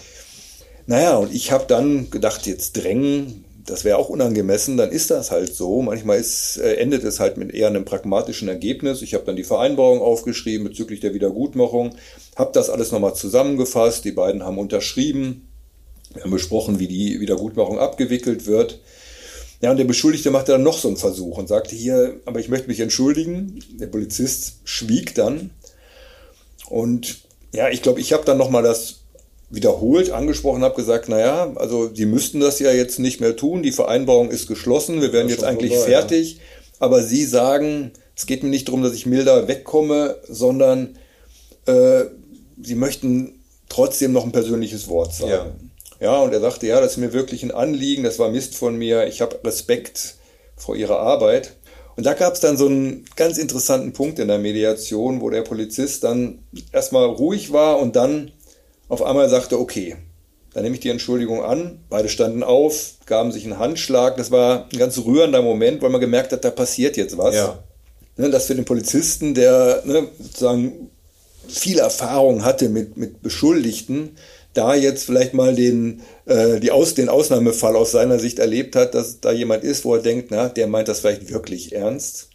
Naja, 0.85 1.17
und 1.17 1.33
ich 1.33 1.51
habe 1.51 1.65
dann 1.67 2.11
gedacht, 2.11 2.45
jetzt 2.45 2.73
drängen, 2.73 3.45
das 3.65 3.83
wäre 3.83 3.97
auch 3.97 4.09
unangemessen, 4.09 4.77
dann 4.77 4.91
ist 4.91 5.09
das 5.09 5.31
halt 5.31 5.55
so. 5.55 5.81
Manchmal 5.81 6.19
ist, 6.19 6.57
äh, 6.57 6.75
endet 6.75 7.03
es 7.03 7.19
halt 7.19 7.37
mit 7.37 7.51
eher 7.51 7.67
einem 7.67 7.83
pragmatischen 7.83 8.47
Ergebnis. 8.47 9.01
Ich 9.01 9.15
habe 9.15 9.25
dann 9.25 9.35
die 9.35 9.43
Vereinbarung 9.43 10.01
aufgeschrieben 10.01 10.67
bezüglich 10.67 10.99
der 10.99 11.15
Wiedergutmachung, 11.15 11.95
habe 12.35 12.51
das 12.53 12.69
alles 12.69 12.91
nochmal 12.91 13.15
zusammengefasst, 13.15 14.05
die 14.05 14.11
beiden 14.11 14.43
haben 14.43 14.59
unterschrieben, 14.59 15.47
wir 16.13 16.23
haben 16.23 16.31
besprochen, 16.31 16.77
wie 16.77 16.87
die 16.87 17.19
Wiedergutmachung 17.21 17.79
abgewickelt 17.79 18.45
wird. 18.45 18.81
Ja, 19.61 19.71
und 19.71 19.77
der 19.77 19.85
Beschuldigte 19.85 20.31
machte 20.31 20.53
dann 20.53 20.63
noch 20.63 20.77
so 20.77 20.87
einen 20.87 20.97
Versuch 20.97 21.37
und 21.37 21.47
sagte 21.47 21.75
hier, 21.75 22.19
aber 22.25 22.39
ich 22.39 22.49
möchte 22.49 22.67
mich 22.67 22.79
entschuldigen. 22.79 23.63
Der 23.79 23.87
Polizist 23.87 24.55
schwieg 24.63 25.13
dann. 25.13 25.51
Und 26.67 27.19
ja, 27.53 27.69
ich 27.69 27.83
glaube, 27.83 27.99
ich 27.99 28.11
habe 28.13 28.25
dann 28.25 28.37
nochmal 28.37 28.63
das 28.63 29.01
wiederholt 29.51 30.09
angesprochen, 30.11 30.63
habe 30.63 30.75
gesagt, 30.75 31.09
naja, 31.09 31.51
also 31.55 31.93
Sie 31.93 32.05
müssten 32.05 32.39
das 32.39 32.59
ja 32.59 32.71
jetzt 32.71 32.97
nicht 32.97 33.19
mehr 33.19 33.35
tun. 33.35 33.61
Die 33.61 33.71
Vereinbarung 33.71 34.31
ist 34.31 34.47
geschlossen. 34.47 35.01
Wir 35.01 35.13
werden 35.13 35.29
jetzt 35.29 35.43
eigentlich 35.43 35.73
vorbei, 35.73 35.91
fertig. 35.91 36.35
Ja. 36.35 36.41
Aber 36.79 37.03
Sie 37.03 37.25
sagen, 37.25 37.91
es 38.15 38.25
geht 38.25 38.41
mir 38.43 38.49
nicht 38.49 38.67
darum, 38.67 38.81
dass 38.81 38.93
ich 38.93 39.05
milder 39.05 39.47
wegkomme, 39.47 40.15
sondern 40.27 40.97
äh, 41.65 42.05
Sie 42.63 42.75
möchten 42.75 43.43
trotzdem 43.69 44.11
noch 44.11 44.23
ein 44.23 44.31
persönliches 44.31 44.87
Wort 44.87 45.13
sagen. 45.13 45.31
Ja. 45.31 45.70
Ja, 46.01 46.19
und 46.19 46.33
er 46.33 46.41
sagte, 46.41 46.65
ja, 46.65 46.81
das 46.81 46.93
ist 46.93 46.97
mir 46.97 47.13
wirklich 47.13 47.43
ein 47.43 47.51
Anliegen, 47.51 48.03
das 48.03 48.17
war 48.17 48.31
Mist 48.31 48.55
von 48.55 48.75
mir, 48.75 49.05
ich 49.05 49.21
habe 49.21 49.39
Respekt 49.45 50.15
vor 50.57 50.75
ihrer 50.75 50.99
Arbeit. 50.99 51.53
Und 51.95 52.05
da 52.05 52.13
gab 52.13 52.33
es 52.33 52.39
dann 52.39 52.57
so 52.57 52.65
einen 52.65 53.05
ganz 53.15 53.37
interessanten 53.37 53.93
Punkt 53.93 54.17
in 54.17 54.27
der 54.27 54.39
Mediation, 54.39 55.21
wo 55.21 55.29
der 55.29 55.43
Polizist 55.43 56.03
dann 56.03 56.39
erstmal 56.71 57.05
ruhig 57.05 57.53
war 57.53 57.79
und 57.79 57.95
dann 57.95 58.31
auf 58.89 59.03
einmal 59.03 59.29
sagte, 59.29 59.59
okay, 59.59 59.95
dann 60.53 60.63
nehme 60.63 60.75
ich 60.75 60.81
die 60.81 60.89
Entschuldigung 60.89 61.43
an. 61.43 61.83
Beide 61.89 62.09
standen 62.09 62.43
auf, 62.43 62.95
gaben 63.05 63.31
sich 63.31 63.43
einen 63.45 63.59
Handschlag. 63.59 64.17
Das 64.17 64.31
war 64.31 64.67
ein 64.71 64.79
ganz 64.79 64.97
rührender 64.97 65.41
Moment, 65.41 65.81
weil 65.81 65.91
man 65.91 66.01
gemerkt 66.01 66.31
hat, 66.33 66.43
da 66.43 66.49
passiert 66.49 66.97
jetzt 66.97 67.17
was. 67.17 67.35
Ja. 67.35 67.63
Ne, 68.17 68.29
das 68.29 68.47
für 68.47 68.55
den 68.55 68.65
Polizisten, 68.65 69.33
der 69.33 69.83
ne, 69.85 70.07
sozusagen 70.19 70.89
viel 71.47 71.79
Erfahrung 71.79 72.43
hatte 72.43 72.69
mit, 72.69 72.97
mit 72.97 73.21
Beschuldigten, 73.21 74.17
da 74.53 74.75
jetzt 74.75 75.05
vielleicht 75.05 75.33
mal 75.33 75.55
den, 75.55 76.01
äh, 76.25 76.59
die 76.59 76.71
Aus, 76.71 76.93
den 76.93 77.09
Ausnahmefall 77.09 77.75
aus 77.75 77.91
seiner 77.91 78.19
Sicht 78.19 78.39
erlebt 78.39 78.75
hat, 78.75 78.93
dass 78.93 79.19
da 79.21 79.31
jemand 79.31 79.63
ist, 79.63 79.85
wo 79.85 79.95
er 79.95 80.01
denkt, 80.01 80.29
na, 80.31 80.49
der 80.49 80.67
meint 80.67 80.87
das 80.87 80.99
vielleicht 80.99 81.31
wirklich 81.31 81.73
ernst. 81.73 82.29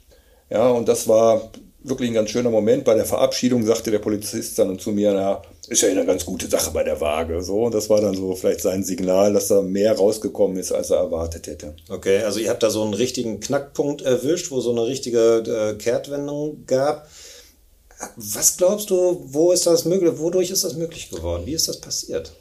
Ja, 0.51 0.71
und 0.71 0.89
das 0.89 1.09
war 1.09 1.51
wirklich 1.83 2.11
ein 2.11 2.15
ganz 2.15 2.31
schöner 2.31 2.51
Moment. 2.51 2.85
Bei 2.85 2.95
der 2.95 3.05
Verabschiedung 3.05 3.65
sagte 3.65 3.91
der 3.91 3.99
Polizist 3.99 4.59
dann 4.59 4.79
zu 4.79 4.91
mir, 4.91 5.13
na, 5.13 5.43
ist 5.69 5.83
ja 5.83 5.89
eine 5.89 6.07
ganz 6.07 6.25
gute 6.25 6.49
Sache 6.49 6.71
bei 6.71 6.85
der 6.85 7.01
Waage. 7.01 7.43
So, 7.43 7.65
und 7.65 7.75
das 7.75 7.91
war 7.91 8.01
dann 8.01 8.15
so 8.15 8.35
vielleicht 8.35 8.61
sein 8.61 8.85
Signal, 8.85 9.33
dass 9.33 9.49
da 9.49 9.63
mehr 9.63 9.97
rausgekommen 9.97 10.57
ist, 10.57 10.73
als 10.73 10.91
er 10.91 10.99
erwartet 10.99 11.47
hätte. 11.47 11.75
Okay, 11.89 12.19
also 12.23 12.39
ihr 12.39 12.51
habt 12.51 12.63
da 12.63 12.71
so 12.71 12.83
einen 12.83 12.95
richtigen 12.95 13.41
Knackpunkt 13.41 14.03
erwischt, 14.03 14.51
wo 14.51 14.61
so 14.61 14.71
eine 14.71 14.87
richtige 14.87 15.39
äh, 15.39 15.75
Kehrtwendung 15.75 16.65
gab. 16.67 17.09
Was 18.17 18.57
glaubst 18.57 18.91
du, 18.91 19.23
wo 19.27 19.53
ist 19.53 19.67
das 19.67 19.85
möglich, 19.85 20.13
wodurch 20.17 20.51
ist 20.51 20.65
das 20.65 20.75
möglich 20.75 21.11
geworden? 21.11 21.47
Wie 21.47 21.55
ist 21.55 21.69
das 21.69 21.81
passiert? 21.81 22.33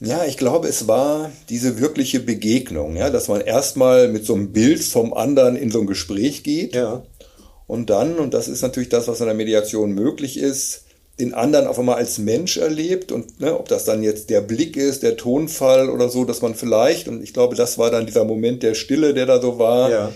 Ja, 0.00 0.24
ich 0.24 0.38
glaube, 0.38 0.68
es 0.68 0.88
war 0.88 1.30
diese 1.50 1.78
wirkliche 1.78 2.20
Begegnung, 2.20 2.96
ja, 2.96 3.10
dass 3.10 3.28
man 3.28 3.42
erstmal 3.42 4.08
mit 4.08 4.24
so 4.24 4.34
einem 4.34 4.52
Bild 4.52 4.82
vom 4.82 5.12
anderen 5.12 5.56
in 5.56 5.70
so 5.70 5.80
ein 5.80 5.86
Gespräch 5.86 6.42
geht. 6.42 6.74
Ja. 6.74 7.02
Und 7.66 7.90
dann, 7.90 8.18
und 8.18 8.32
das 8.34 8.48
ist 8.48 8.62
natürlich 8.62 8.88
das, 8.88 9.08
was 9.08 9.20
in 9.20 9.26
der 9.26 9.34
Mediation 9.34 9.92
möglich 9.92 10.38
ist, 10.38 10.84
den 11.20 11.34
anderen 11.34 11.66
auf 11.66 11.78
einmal 11.78 11.96
als 11.96 12.18
Mensch 12.18 12.56
erlebt 12.56 13.12
und 13.12 13.40
ne, 13.40 13.58
ob 13.58 13.68
das 13.68 13.84
dann 13.84 14.02
jetzt 14.02 14.30
der 14.30 14.40
Blick 14.40 14.76
ist, 14.76 15.02
der 15.02 15.18
Tonfall 15.18 15.90
oder 15.90 16.08
so, 16.08 16.24
dass 16.24 16.40
man 16.40 16.54
vielleicht, 16.54 17.06
und 17.08 17.22
ich 17.22 17.34
glaube, 17.34 17.54
das 17.54 17.76
war 17.76 17.90
dann 17.90 18.06
dieser 18.06 18.24
Moment 18.24 18.62
der 18.62 18.74
Stille, 18.74 19.12
der 19.12 19.26
da 19.26 19.40
so 19.40 19.58
war, 19.58 19.90
Ja. 19.90 20.12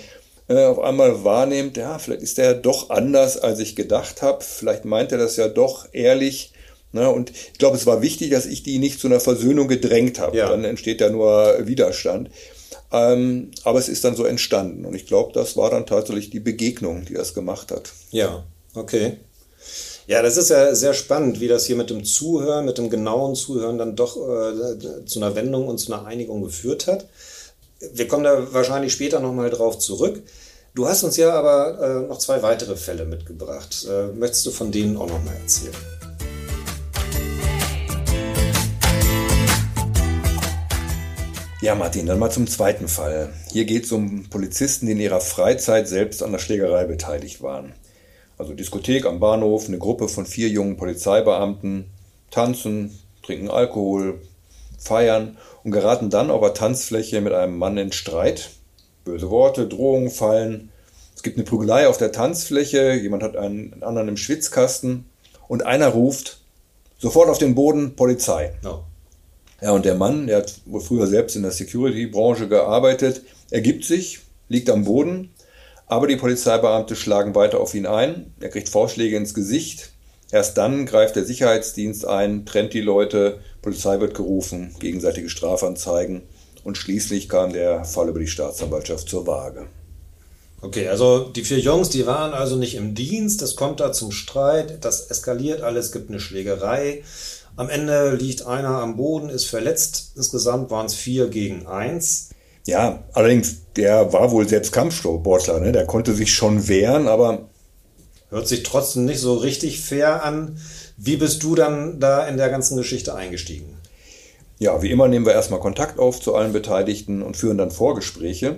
Äh, 0.48 0.64
auf 0.64 0.78
einmal 0.78 1.24
wahrnimmt, 1.24 1.76
ja, 1.76 1.98
vielleicht 1.98 2.22
ist 2.22 2.38
der 2.38 2.54
doch 2.54 2.90
anders, 2.90 3.38
als 3.38 3.60
ich 3.60 3.76
gedacht 3.76 4.22
habe, 4.22 4.44
vielleicht 4.44 4.84
meint 4.84 5.12
er 5.12 5.18
das 5.18 5.36
ja 5.36 5.48
doch 5.48 5.88
ehrlich. 5.92 6.52
Ne, 6.92 7.10
und 7.10 7.30
ich 7.30 7.58
glaube, 7.58 7.76
es 7.76 7.86
war 7.86 8.02
wichtig, 8.02 8.30
dass 8.30 8.46
ich 8.46 8.62
die 8.62 8.78
nicht 8.78 9.00
zu 9.00 9.08
einer 9.08 9.18
Versöhnung 9.18 9.66
gedrängt 9.66 10.20
habe. 10.20 10.36
Ja. 10.36 10.48
Dann 10.48 10.62
entsteht 10.62 11.00
ja 11.00 11.10
nur 11.10 11.66
Widerstand. 11.66 12.30
Ähm, 12.92 13.50
aber 13.64 13.80
es 13.80 13.88
ist 13.88 14.04
dann 14.04 14.14
so 14.14 14.24
entstanden. 14.24 14.84
Und 14.84 14.94
ich 14.94 15.06
glaube, 15.06 15.32
das 15.32 15.56
war 15.56 15.70
dann 15.70 15.86
tatsächlich 15.86 16.30
die 16.30 16.38
Begegnung, 16.38 17.04
die 17.04 17.14
das 17.14 17.34
gemacht 17.34 17.72
hat. 17.72 17.90
Ja, 18.12 18.44
okay. 18.76 19.16
Ja, 20.06 20.22
das 20.22 20.36
ist 20.36 20.50
ja 20.50 20.72
sehr 20.74 20.94
spannend, 20.94 21.40
wie 21.40 21.48
das 21.48 21.66
hier 21.66 21.74
mit 21.76 21.90
dem 21.90 22.04
Zuhören, 22.04 22.64
mit 22.64 22.78
dem 22.78 22.90
genauen 22.90 23.34
Zuhören 23.34 23.78
dann 23.78 23.96
doch 23.96 24.16
äh, 24.16 25.04
zu 25.06 25.18
einer 25.18 25.34
Wendung 25.34 25.66
und 25.66 25.78
zu 25.78 25.92
einer 25.92 26.06
Einigung 26.06 26.42
geführt 26.42 26.86
hat. 26.86 27.06
Wir 27.92 28.08
kommen 28.08 28.24
da 28.24 28.52
wahrscheinlich 28.52 28.92
später 28.92 29.20
nochmal 29.20 29.50
drauf 29.50 29.78
zurück. 29.78 30.22
Du 30.74 30.88
hast 30.88 31.04
uns 31.04 31.16
ja 31.16 31.32
aber 31.32 32.04
äh, 32.04 32.08
noch 32.08 32.18
zwei 32.18 32.42
weitere 32.42 32.76
Fälle 32.76 33.04
mitgebracht. 33.04 33.86
Äh, 33.88 34.08
möchtest 34.08 34.46
du 34.46 34.50
von 34.50 34.72
denen 34.72 34.96
auch 34.96 35.08
nochmal 35.08 35.36
erzählen? 35.40 35.74
Ja, 41.60 41.74
Martin, 41.74 42.06
dann 42.06 42.18
mal 42.18 42.30
zum 42.30 42.46
zweiten 42.46 42.88
Fall. 42.88 43.32
Hier 43.50 43.64
geht 43.64 43.84
es 43.84 43.92
um 43.92 44.28
Polizisten, 44.28 44.86
die 44.86 44.92
in 44.92 45.00
ihrer 45.00 45.20
Freizeit 45.20 45.88
selbst 45.88 46.22
an 46.22 46.32
der 46.32 46.38
Schlägerei 46.38 46.84
beteiligt 46.84 47.40
waren. 47.40 47.72
Also 48.36 48.52
Diskothek 48.52 49.06
am 49.06 49.20
Bahnhof, 49.20 49.68
eine 49.68 49.78
Gruppe 49.78 50.08
von 50.08 50.26
vier 50.26 50.48
jungen 50.48 50.76
Polizeibeamten 50.76 51.86
tanzen, 52.30 52.98
trinken 53.22 53.48
Alkohol, 53.48 54.20
feiern 54.76 55.38
und 55.64 55.72
geraten 55.72 56.10
dann 56.10 56.30
auf 56.30 56.42
der 56.42 56.54
Tanzfläche 56.54 57.20
mit 57.20 57.32
einem 57.32 57.56
Mann 57.56 57.76
in 57.78 57.90
Streit. 57.90 58.50
Böse 59.04 59.30
Worte, 59.30 59.66
Drohungen 59.66 60.10
fallen. 60.10 60.70
Es 61.16 61.22
gibt 61.22 61.36
eine 61.36 61.44
Prügelei 61.44 61.88
auf 61.88 61.96
der 61.98 62.12
Tanzfläche, 62.12 62.92
jemand 62.92 63.22
hat 63.22 63.36
einen 63.36 63.82
anderen 63.82 64.08
im 64.08 64.16
Schwitzkasten 64.16 65.06
und 65.48 65.64
einer 65.64 65.88
ruft 65.88 66.38
sofort 66.98 67.28
auf 67.28 67.38
den 67.38 67.54
Boden 67.54 67.96
Polizei. 67.96 68.54
No. 68.62 68.84
Ja, 69.60 69.72
und 69.72 69.84
der 69.84 69.94
Mann, 69.94 70.26
der 70.26 70.38
hat 70.38 70.60
wohl 70.66 70.80
früher 70.80 71.06
selbst 71.06 71.36
in 71.36 71.42
der 71.42 71.50
Security-Branche 71.50 72.48
gearbeitet, 72.48 73.22
ergibt 73.50 73.84
sich, 73.84 74.20
liegt 74.48 74.68
am 74.68 74.84
Boden, 74.84 75.30
aber 75.86 76.06
die 76.06 76.16
Polizeibeamte 76.16 76.96
schlagen 76.96 77.34
weiter 77.34 77.60
auf 77.60 77.74
ihn 77.74 77.86
ein. 77.86 78.34
Er 78.40 78.50
kriegt 78.50 78.68
Vorschläge 78.68 79.16
ins 79.16 79.32
Gesicht. 79.32 79.92
Erst 80.34 80.58
dann 80.58 80.84
greift 80.84 81.14
der 81.14 81.24
Sicherheitsdienst 81.24 82.08
ein, 82.08 82.44
trennt 82.44 82.74
die 82.74 82.80
Leute, 82.80 83.38
Polizei 83.62 84.00
wird 84.00 84.14
gerufen, 84.14 84.74
gegenseitige 84.80 85.28
Strafanzeigen 85.28 86.22
und 86.64 86.76
schließlich 86.76 87.28
kam 87.28 87.52
der 87.52 87.84
Fall 87.84 88.08
über 88.08 88.18
die 88.18 88.26
Staatsanwaltschaft 88.26 89.08
zur 89.08 89.28
Waage. 89.28 89.68
Okay, 90.60 90.88
also 90.88 91.20
die 91.20 91.44
vier 91.44 91.60
Jungs, 91.60 91.88
die 91.88 92.04
waren 92.04 92.32
also 92.32 92.56
nicht 92.56 92.74
im 92.74 92.96
Dienst, 92.96 93.42
es 93.42 93.54
kommt 93.54 93.78
da 93.78 93.92
zum 93.92 94.10
Streit, 94.10 94.84
das 94.84 95.08
eskaliert 95.08 95.62
alles, 95.62 95.92
gibt 95.92 96.08
eine 96.10 96.18
Schlägerei. 96.18 97.04
Am 97.54 97.70
Ende 97.70 98.16
liegt 98.16 98.44
einer 98.44 98.80
am 98.80 98.96
Boden, 98.96 99.28
ist 99.28 99.44
verletzt. 99.44 100.14
Insgesamt 100.16 100.68
waren 100.72 100.86
es 100.86 100.94
vier 100.94 101.28
gegen 101.28 101.68
eins. 101.68 102.30
Ja, 102.66 103.04
allerdings, 103.12 103.58
der 103.76 104.12
war 104.12 104.32
wohl 104.32 104.48
selbst 104.48 104.72
Kampfsportler, 104.72 105.60
ne? 105.60 105.70
der 105.70 105.86
konnte 105.86 106.12
sich 106.12 106.34
schon 106.34 106.66
wehren, 106.66 107.06
aber 107.06 107.50
Hört 108.34 108.48
sich 108.48 108.64
trotzdem 108.64 109.04
nicht 109.04 109.20
so 109.20 109.34
richtig 109.34 109.80
fair 109.80 110.24
an. 110.24 110.58
Wie 110.96 111.16
bist 111.16 111.44
du 111.44 111.54
dann 111.54 112.00
da 112.00 112.26
in 112.26 112.36
der 112.36 112.48
ganzen 112.48 112.76
Geschichte 112.76 113.14
eingestiegen? 113.14 113.76
Ja, 114.58 114.82
wie 114.82 114.90
immer 114.90 115.06
nehmen 115.06 115.24
wir 115.24 115.34
erstmal 115.34 115.60
Kontakt 115.60 116.00
auf 116.00 116.20
zu 116.20 116.34
allen 116.34 116.52
Beteiligten 116.52 117.22
und 117.22 117.36
führen 117.36 117.58
dann 117.58 117.70
Vorgespräche. 117.70 118.56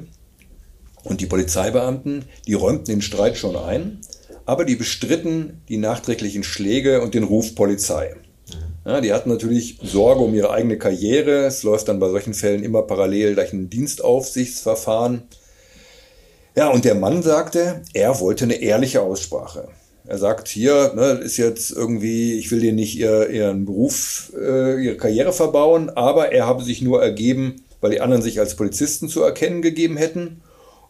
Und 1.05 1.21
die 1.21 1.27
Polizeibeamten, 1.27 2.25
die 2.47 2.55
räumten 2.55 2.87
den 2.87 3.03
Streit 3.03 3.37
schon 3.37 3.55
ein, 3.55 4.01
aber 4.47 4.65
die 4.65 4.77
bestritten 4.77 5.61
die 5.69 5.77
nachträglichen 5.77 6.43
Schläge 6.43 7.03
und 7.03 7.13
den 7.13 7.25
Ruf 7.25 7.55
Polizei. 7.55 8.17
Ja, 8.87 9.03
die 9.03 9.13
hatten 9.13 9.29
natürlich 9.29 9.79
Sorge 9.83 10.23
um 10.23 10.33
ihre 10.33 10.53
eigene 10.53 10.79
Karriere. 10.79 11.45
Es 11.45 11.65
läuft 11.65 11.89
dann 11.89 12.01
bei 12.01 12.09
solchen 12.09 12.33
Fällen 12.33 12.63
immer 12.63 12.81
parallel 12.81 13.35
gleich 13.35 13.53
ein 13.53 13.69
Dienstaufsichtsverfahren. 13.69 15.25
Ja, 16.57 16.69
und 16.69 16.87
der 16.87 16.95
Mann 16.95 17.23
sagte, 17.23 17.83
er 17.93 18.19
wollte 18.19 18.45
eine 18.45 18.55
ehrliche 18.63 19.03
Aussprache. 19.03 19.69
Er 20.07 20.19
sagt 20.19 20.49
hier, 20.49 20.93
ne, 20.95 21.21
ist 21.23 21.37
jetzt 21.37 21.71
irgendwie, 21.71 22.39
ich 22.39 22.51
will 22.51 22.61
dir 22.61 22.73
nicht 22.73 22.97
ihr, 22.97 23.29
ihren 23.29 23.67
Beruf, 23.67 24.33
äh, 24.35 24.83
ihre 24.83 24.97
Karriere 24.97 25.33
verbauen, 25.33 25.91
aber 25.91 26.33
er 26.33 26.47
habe 26.47 26.65
sich 26.65 26.81
nur 26.81 27.03
ergeben, 27.03 27.65
weil 27.81 27.91
die 27.91 28.01
anderen 28.01 28.23
sich 28.23 28.41
als 28.41 28.55
Polizisten 28.55 29.09
zu 29.09 29.23
erkennen 29.23 29.61
gegeben 29.61 29.97
hätten. 29.97 30.41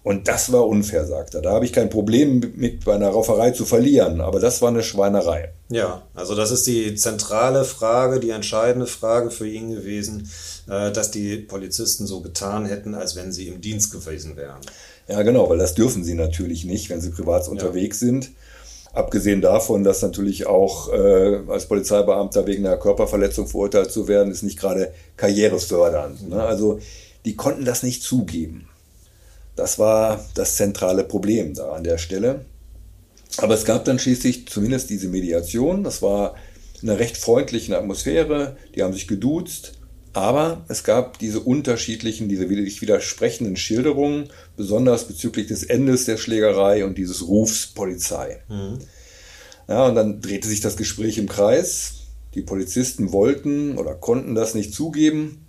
Und 0.05 0.29
das 0.29 0.53
war 0.53 0.69
unfair, 0.69 1.05
sagt 1.05 1.35
er. 1.35 1.43
Da 1.43 1.51
habe 1.51 1.65
ich 1.65 1.73
kein 1.73 1.91
Problem 1.91 2.53
mit 2.55 2.85
bei 2.85 2.95
einer 2.95 3.09
Rauferei 3.09 3.51
zu 3.51 3.65
verlieren, 3.65 4.21
aber 4.21 4.39
das 4.39 4.63
war 4.63 4.69
eine 4.69 4.85
Schweinerei. 4.85 5.53
Ja, 5.69 6.03
also 6.15 6.37
das 6.37 6.53
ist 6.53 6.65
die 6.69 6.95
zentrale 6.95 7.65
Frage, 7.65 8.21
die 8.21 8.31
entscheidende 8.31 8.87
Frage 8.87 9.33
für 9.33 9.49
ihn 9.49 9.73
gewesen, 9.73 10.31
äh, 10.69 10.93
dass 10.93 11.11
die 11.11 11.39
Polizisten 11.39 12.07
so 12.07 12.21
getan 12.21 12.67
hätten, 12.67 12.95
als 12.95 13.17
wenn 13.17 13.33
sie 13.33 13.49
im 13.49 13.61
Dienst 13.61 13.91
gewesen 13.91 14.37
wären. 14.37 14.61
Ja, 15.09 15.23
genau, 15.23 15.49
weil 15.49 15.59
das 15.59 15.75
dürfen 15.75 16.05
sie 16.05 16.15
natürlich 16.15 16.65
nicht, 16.65 16.91
wenn 16.91 17.01
sie 17.01 17.11
privat 17.11 17.49
unterwegs 17.49 18.01
sind. 18.01 18.31
Abgesehen 18.93 19.41
davon, 19.41 19.85
dass 19.85 20.03
natürlich 20.03 20.47
auch 20.47 20.93
äh, 20.93 21.41
als 21.49 21.67
Polizeibeamter 21.67 22.47
wegen 22.47 22.67
einer 22.67 22.79
Körperverletzung 22.79 23.47
verurteilt 23.47 23.93
zu 23.93 24.09
werden, 24.09 24.33
ist 24.33 24.43
nicht 24.43 24.59
gerade 24.59 24.93
karrierefördernd. 25.17 26.31
Ne? 26.31 26.43
Also 26.43 26.81
die 27.25 27.37
konnten 27.37 27.65
das 27.65 27.83
nicht 27.83 28.03
zugeben. 28.03 28.69
Das 29.55 29.79
war 29.79 30.25
das 30.35 30.57
zentrale 30.57 31.05
Problem 31.05 31.55
da 31.55 31.73
an 31.73 31.85
der 31.85 31.99
Stelle. 31.99 32.45
Aber 33.39 33.55
es 33.55 33.65
gab 33.65 33.85
dann 33.85 33.99
schließlich 33.99 34.49
zumindest 34.49 34.91
diese 34.91 35.09
Mediation. 35.09 35.85
Das 35.85 36.03
war 36.03 36.35
in 36.83 36.89
einer 36.89 36.99
recht 36.99 37.17
freundlichen 37.17 37.75
Atmosphäre. 37.75 38.57
Die 38.75 38.83
haben 38.83 38.93
sich 38.93 39.09
geduzt. 39.09 39.73
Aber 40.17 40.65
es 40.69 40.83
gab 40.83 41.19
diese 41.19 41.41
unterschiedlichen, 41.41 42.31
diese 42.31 42.49
widersprechenden 42.49 43.55
Schilderungen, 43.57 44.31
besonders 44.57 45.05
bezüglich 45.05 45.47
des 45.47 45.63
Endes 45.63 46.07
der 46.07 46.17
Schlägerei 46.17 46.87
und 46.87 46.97
dieses 46.97 47.29
Rufs 47.29 47.67
Polizei. 47.67 48.41
Ja, 49.69 49.87
und 49.87 49.95
dann 49.95 50.23
drehte 50.23 50.49
sich 50.49 50.61
das 50.61 50.79
Gespräch 50.79 51.19
im 51.19 51.29
Kreis. 51.29 51.97
Die 52.35 52.41
Polizisten 52.41 53.13
wollten 53.13 53.77
oder 53.77 53.95
konnten 53.95 54.35
das 54.35 54.55
nicht 54.55 54.73
zugeben. 54.73 55.47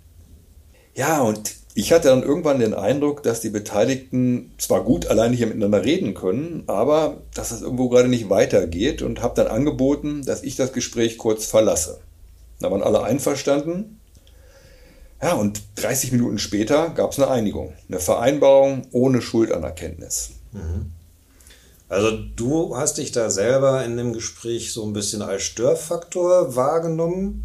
Ja, 0.94 1.22
und 1.22 1.54
ich 1.74 1.90
hatte 1.92 2.08
dann 2.08 2.22
irgendwann 2.22 2.58
den 2.58 2.74
Eindruck, 2.74 3.22
dass 3.22 3.40
die 3.40 3.48
Beteiligten 3.48 4.52
zwar 4.58 4.84
gut 4.84 5.06
alleine 5.06 5.34
hier 5.34 5.46
miteinander 5.46 5.82
reden 5.82 6.12
können, 6.12 6.64
aber 6.66 7.22
dass 7.34 7.52
es 7.52 7.62
irgendwo 7.62 7.88
gerade 7.88 8.08
nicht 8.08 8.28
weitergeht 8.28 9.00
und 9.00 9.22
habe 9.22 9.34
dann 9.34 9.46
angeboten, 9.46 10.26
dass 10.26 10.42
ich 10.42 10.56
das 10.56 10.74
Gespräch 10.74 11.16
kurz 11.16 11.46
verlasse. 11.46 12.00
Da 12.60 12.70
waren 12.70 12.82
alle 12.82 13.02
einverstanden. 13.02 13.94
Ja, 15.20 15.34
und 15.34 15.62
30 15.76 16.12
Minuten 16.12 16.38
später 16.38 16.90
gab 16.90 17.12
es 17.12 17.18
eine 17.18 17.28
Einigung, 17.28 17.72
eine 17.88 17.98
Vereinbarung 17.98 18.86
ohne 18.92 19.20
Schuldanerkenntnis. 19.20 20.30
Also 21.88 22.10
du 22.36 22.76
hast 22.76 22.98
dich 22.98 23.12
da 23.12 23.30
selber 23.30 23.84
in 23.84 23.96
dem 23.96 24.12
Gespräch 24.12 24.72
so 24.72 24.84
ein 24.84 24.92
bisschen 24.92 25.22
als 25.22 25.42
Störfaktor 25.42 26.54
wahrgenommen. 26.54 27.44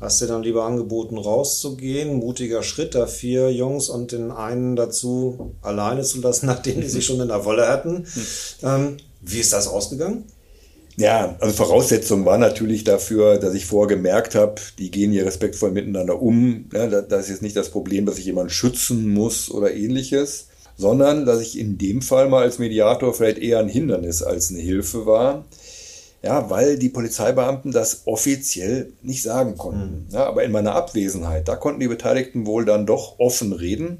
Hast 0.00 0.20
dir 0.20 0.26
dann 0.26 0.42
lieber 0.42 0.64
angeboten, 0.64 1.16
rauszugehen. 1.16 2.14
Mutiger 2.14 2.62
Schritt, 2.62 2.94
da 2.94 3.06
vier 3.06 3.52
Jungs 3.52 3.88
und 3.88 4.12
den 4.12 4.30
einen 4.30 4.76
dazu 4.76 5.54
alleine 5.62 6.02
zu 6.02 6.20
lassen, 6.20 6.46
nachdem 6.46 6.80
die 6.80 6.88
sich 6.88 7.06
schon 7.06 7.20
in 7.20 7.28
der 7.28 7.44
Wolle 7.44 7.68
hatten. 7.68 8.06
Ähm, 8.62 8.98
wie 9.22 9.38
ist 9.38 9.52
das 9.52 9.68
ausgegangen? 9.68 10.24
Ja, 10.96 11.36
also 11.40 11.54
Voraussetzung 11.54 12.24
war 12.24 12.38
natürlich 12.38 12.84
dafür, 12.84 13.38
dass 13.38 13.54
ich 13.54 13.66
vorher 13.66 13.96
gemerkt 13.96 14.34
habe, 14.36 14.54
die 14.78 14.90
gehen 14.92 15.10
hier 15.10 15.26
respektvoll 15.26 15.72
miteinander 15.72 16.22
um. 16.22 16.66
Ja, 16.72 16.86
da- 16.86 17.02
das 17.02 17.24
ist 17.24 17.30
jetzt 17.30 17.42
nicht 17.42 17.56
das 17.56 17.70
Problem, 17.70 18.06
dass 18.06 18.18
ich 18.18 18.26
jemanden 18.26 18.50
schützen 18.50 19.12
muss 19.12 19.50
oder 19.50 19.74
ähnliches. 19.74 20.48
sondern 20.76 21.24
dass 21.24 21.40
ich 21.40 21.56
in 21.56 21.78
dem 21.78 22.02
Fall 22.02 22.28
mal 22.28 22.42
als 22.42 22.58
Mediator 22.58 23.14
vielleicht 23.14 23.38
eher 23.38 23.60
ein 23.60 23.68
Hindernis 23.68 24.24
als 24.24 24.50
eine 24.50 24.58
Hilfe 24.58 25.06
war. 25.06 25.44
Ja, 26.20 26.50
weil 26.50 26.78
die 26.80 26.88
Polizeibeamten 26.88 27.70
das 27.70 28.02
offiziell 28.06 28.92
nicht 29.00 29.22
sagen 29.22 29.56
konnten. 29.56 30.06
Mhm. 30.08 30.12
Ja, 30.14 30.26
aber 30.26 30.42
in 30.42 30.50
meiner 30.50 30.74
Abwesenheit, 30.74 31.46
da 31.46 31.54
konnten 31.54 31.78
die 31.78 31.86
Beteiligten 31.86 32.44
wohl 32.44 32.64
dann 32.64 32.86
doch 32.86 33.20
offen 33.20 33.52
reden. 33.52 33.98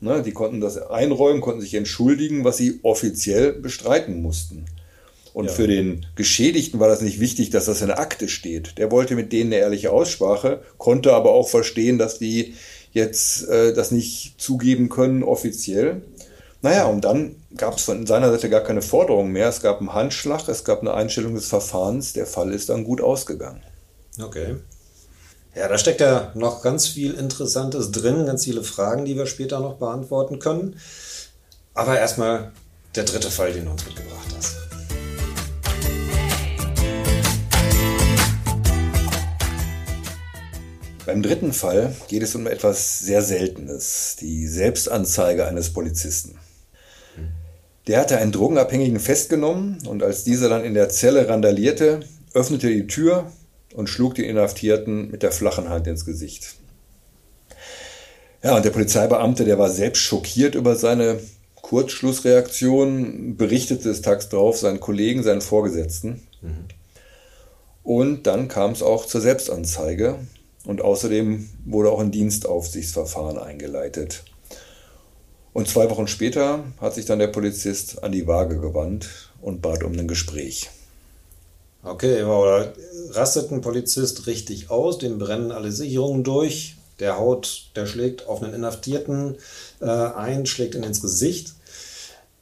Ne, 0.00 0.22
die 0.22 0.32
konnten 0.32 0.62
das 0.62 0.78
einräumen, 0.78 1.42
konnten 1.42 1.60
sich 1.60 1.74
entschuldigen, 1.74 2.42
was 2.42 2.56
sie 2.56 2.80
offiziell 2.82 3.52
bestreiten 3.52 4.22
mussten. 4.22 4.64
Und 5.34 5.46
ja. 5.46 5.52
für 5.52 5.66
den 5.66 6.06
Geschädigten 6.14 6.78
war 6.78 6.88
das 6.88 7.00
nicht 7.00 7.18
wichtig, 7.18 7.50
dass 7.50 7.66
das 7.66 7.80
in 7.80 7.88
der 7.88 7.98
Akte 7.98 8.28
steht. 8.28 8.78
Der 8.78 8.92
wollte 8.92 9.16
mit 9.16 9.32
denen 9.32 9.52
eine 9.52 9.60
ehrliche 9.60 9.90
Aussprache, 9.90 10.62
konnte 10.78 11.12
aber 11.12 11.32
auch 11.32 11.48
verstehen, 11.48 11.98
dass 11.98 12.20
die 12.20 12.54
jetzt 12.92 13.48
äh, 13.48 13.74
das 13.74 13.90
nicht 13.90 14.40
zugeben 14.40 14.88
können 14.88 15.24
offiziell. 15.24 16.02
Naja, 16.62 16.86
und 16.86 17.04
dann 17.04 17.34
gab 17.56 17.76
es 17.76 17.82
von 17.82 18.06
seiner 18.06 18.30
Seite 18.30 18.48
gar 18.48 18.62
keine 18.62 18.80
Forderung 18.80 19.32
mehr. 19.32 19.48
Es 19.48 19.60
gab 19.60 19.80
einen 19.80 19.92
Handschlag, 19.92 20.48
es 20.48 20.64
gab 20.64 20.80
eine 20.80 20.94
Einstellung 20.94 21.34
des 21.34 21.46
Verfahrens. 21.46 22.12
Der 22.12 22.26
Fall 22.26 22.52
ist 22.52 22.68
dann 22.68 22.84
gut 22.84 23.00
ausgegangen. 23.00 23.60
Okay. 24.22 24.54
Ja, 25.56 25.68
da 25.68 25.76
steckt 25.78 26.00
ja 26.00 26.30
noch 26.34 26.62
ganz 26.62 26.86
viel 26.86 27.12
Interessantes 27.12 27.90
drin, 27.90 28.24
ganz 28.24 28.44
viele 28.44 28.62
Fragen, 28.62 29.04
die 29.04 29.16
wir 29.16 29.26
später 29.26 29.58
noch 29.58 29.74
beantworten 29.74 30.38
können. 30.38 30.76
Aber 31.74 31.98
erstmal 31.98 32.52
der 32.94 33.02
dritte 33.02 33.30
Fall, 33.30 33.52
den 33.52 33.64
du 33.64 33.72
uns 33.72 33.84
mitgebracht 33.84 34.28
hast. 34.36 34.56
Beim 41.14 41.22
dritten 41.22 41.52
Fall 41.52 41.94
geht 42.08 42.24
es 42.24 42.34
um 42.34 42.48
etwas 42.48 42.98
sehr 42.98 43.22
Seltenes, 43.22 44.16
die 44.20 44.48
Selbstanzeige 44.48 45.46
eines 45.46 45.72
Polizisten. 45.72 46.40
Der 47.86 48.00
hatte 48.00 48.18
einen 48.18 48.32
Drogenabhängigen 48.32 48.98
festgenommen 48.98 49.78
und 49.86 50.02
als 50.02 50.24
dieser 50.24 50.48
dann 50.48 50.64
in 50.64 50.74
der 50.74 50.88
Zelle 50.88 51.28
randalierte, 51.28 52.00
öffnete 52.32 52.68
die 52.68 52.88
Tür 52.88 53.30
und 53.74 53.88
schlug 53.88 54.16
den 54.16 54.24
Inhaftierten 54.24 55.12
mit 55.12 55.22
der 55.22 55.30
flachen 55.30 55.68
Hand 55.68 55.86
ins 55.86 56.04
Gesicht. 56.04 56.56
Ja, 58.42 58.56
und 58.56 58.64
der 58.64 58.70
Polizeibeamte, 58.70 59.44
der 59.44 59.56
war 59.60 59.70
selbst 59.70 60.00
schockiert 60.00 60.56
über 60.56 60.74
seine 60.74 61.20
Kurzschlussreaktion, 61.62 63.36
berichtete 63.36 63.88
es 63.88 64.02
tags 64.02 64.30
darauf 64.30 64.58
seinen 64.58 64.80
Kollegen, 64.80 65.22
seinen 65.22 65.42
Vorgesetzten. 65.42 66.26
Mhm. 66.42 66.64
Und 67.84 68.26
dann 68.26 68.48
kam 68.48 68.72
es 68.72 68.82
auch 68.82 69.06
zur 69.06 69.20
Selbstanzeige. 69.20 70.18
Und 70.64 70.80
außerdem 70.80 71.48
wurde 71.66 71.90
auch 71.90 72.00
ein 72.00 72.10
Dienstaufsichtsverfahren 72.10 73.38
eingeleitet. 73.38 74.24
Und 75.52 75.68
zwei 75.68 75.88
Wochen 75.90 76.08
später 76.08 76.64
hat 76.80 76.94
sich 76.94 77.04
dann 77.04 77.18
der 77.18 77.28
Polizist 77.28 78.02
an 78.02 78.12
die 78.12 78.26
Waage 78.26 78.58
gewandt 78.58 79.30
und 79.40 79.62
bat 79.62 79.84
um 79.84 79.92
ein 79.92 80.08
Gespräch. 80.08 80.70
Okay, 81.84 82.20
da 82.20 82.72
rastet 83.10 83.52
ein 83.52 83.60
Polizist 83.60 84.26
richtig 84.26 84.70
aus, 84.70 84.98
dem 84.98 85.18
brennen 85.18 85.52
alle 85.52 85.70
Sicherungen 85.70 86.24
durch, 86.24 86.76
der 86.98 87.18
haut, 87.18 87.70
der 87.76 87.86
schlägt 87.86 88.26
auf 88.26 88.42
einen 88.42 88.54
Inhaftierten 88.54 89.36
äh, 89.80 89.86
ein, 89.86 90.46
schlägt 90.46 90.74
ihn 90.74 90.82
ins 90.82 91.02
Gesicht, 91.02 91.54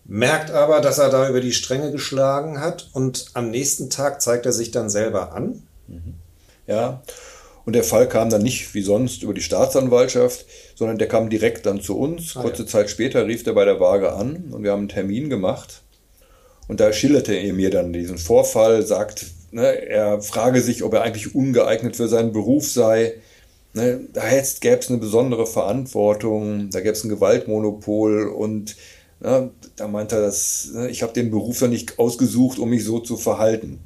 merkt 0.05 0.53
aber, 0.53 0.81
dass 0.81 0.99
er 0.99 1.11
da 1.11 1.29
über 1.29 1.41
die 1.41 1.53
Stränge 1.53 1.91
geschlagen 1.91 2.61
hat 2.61 2.89
und 2.93 3.27
am 3.35 3.51
nächsten 3.51 3.91
Tag 3.91 4.23
zeigt 4.23 4.47
er 4.47 4.53
sich 4.53 4.71
dann 4.71 4.89
selber 4.89 5.33
an. 5.33 5.63
Mhm. 5.89 6.15
Ja, 6.69 7.03
und 7.65 7.75
der 7.75 7.85
Fall 7.85 8.09
kam 8.09 8.31
dann 8.31 8.43
nicht 8.43 8.75
wie 8.75 8.83
sonst 8.83 9.23
über 9.23 9.35
die 9.35 9.41
Staatsanwaltschaft, 9.41 10.47
sondern 10.75 10.99
der 10.99 11.09
kam 11.09 11.31
direkt 11.31 11.67
dann 11.67 11.81
zu 11.81 11.97
uns. 11.97 12.37
Ah, 12.37 12.43
Kurze 12.43 12.63
ja. 12.63 12.69
Zeit 12.69 12.91
später 12.91 13.27
rief 13.27 13.47
er 13.47 13.53
bei 13.53 13.65
der 13.65 13.79
Waage 13.79 14.13
an 14.13 14.49
und 14.51 14.63
wir 14.65 14.73
haben 14.73 14.81
einen 14.81 14.89
Termin 14.89 15.31
gemacht. 15.31 15.83
Und 16.69 16.81
da 16.81 16.93
schilderte 16.93 17.35
er 17.35 17.53
mir 17.53 17.71
dann 17.71 17.93
diesen 17.93 18.19
Vorfall, 18.19 18.85
sagt, 18.85 19.27
ne, 19.53 19.87
er 19.87 20.21
frage 20.23 20.61
sich, 20.61 20.83
ob 20.83 20.95
er 20.95 21.03
eigentlich 21.03 21.35
ungeeignet 21.35 21.97
für 21.97 22.09
seinen 22.09 22.33
Beruf 22.33 22.69
sei. 22.69 23.15
Ne, 23.75 24.01
da 24.13 24.23
gäbe 24.61 24.79
es 24.79 24.89
eine 24.89 24.99
besondere 24.99 25.47
Verantwortung, 25.47 26.71
da 26.71 26.81
gäbe 26.81 26.93
es 26.93 27.05
ein 27.05 27.09
Gewaltmonopol 27.09 28.29
und 28.29 28.77
ne, 29.21 29.51
da 29.77 29.89
meint 29.89 30.13
er, 30.13 30.21
dass, 30.21 30.71
ne, 30.75 30.89
ich 30.89 31.03
habe 31.03 31.13
den 31.13 31.31
Beruf 31.31 31.61
ja 31.61 31.69
nicht 31.69 31.99
ausgesucht, 31.99 32.59
um 32.59 32.71
mich 32.71 32.85
so 32.85 32.99
zu 32.99 33.17
verhalten. 33.17 33.81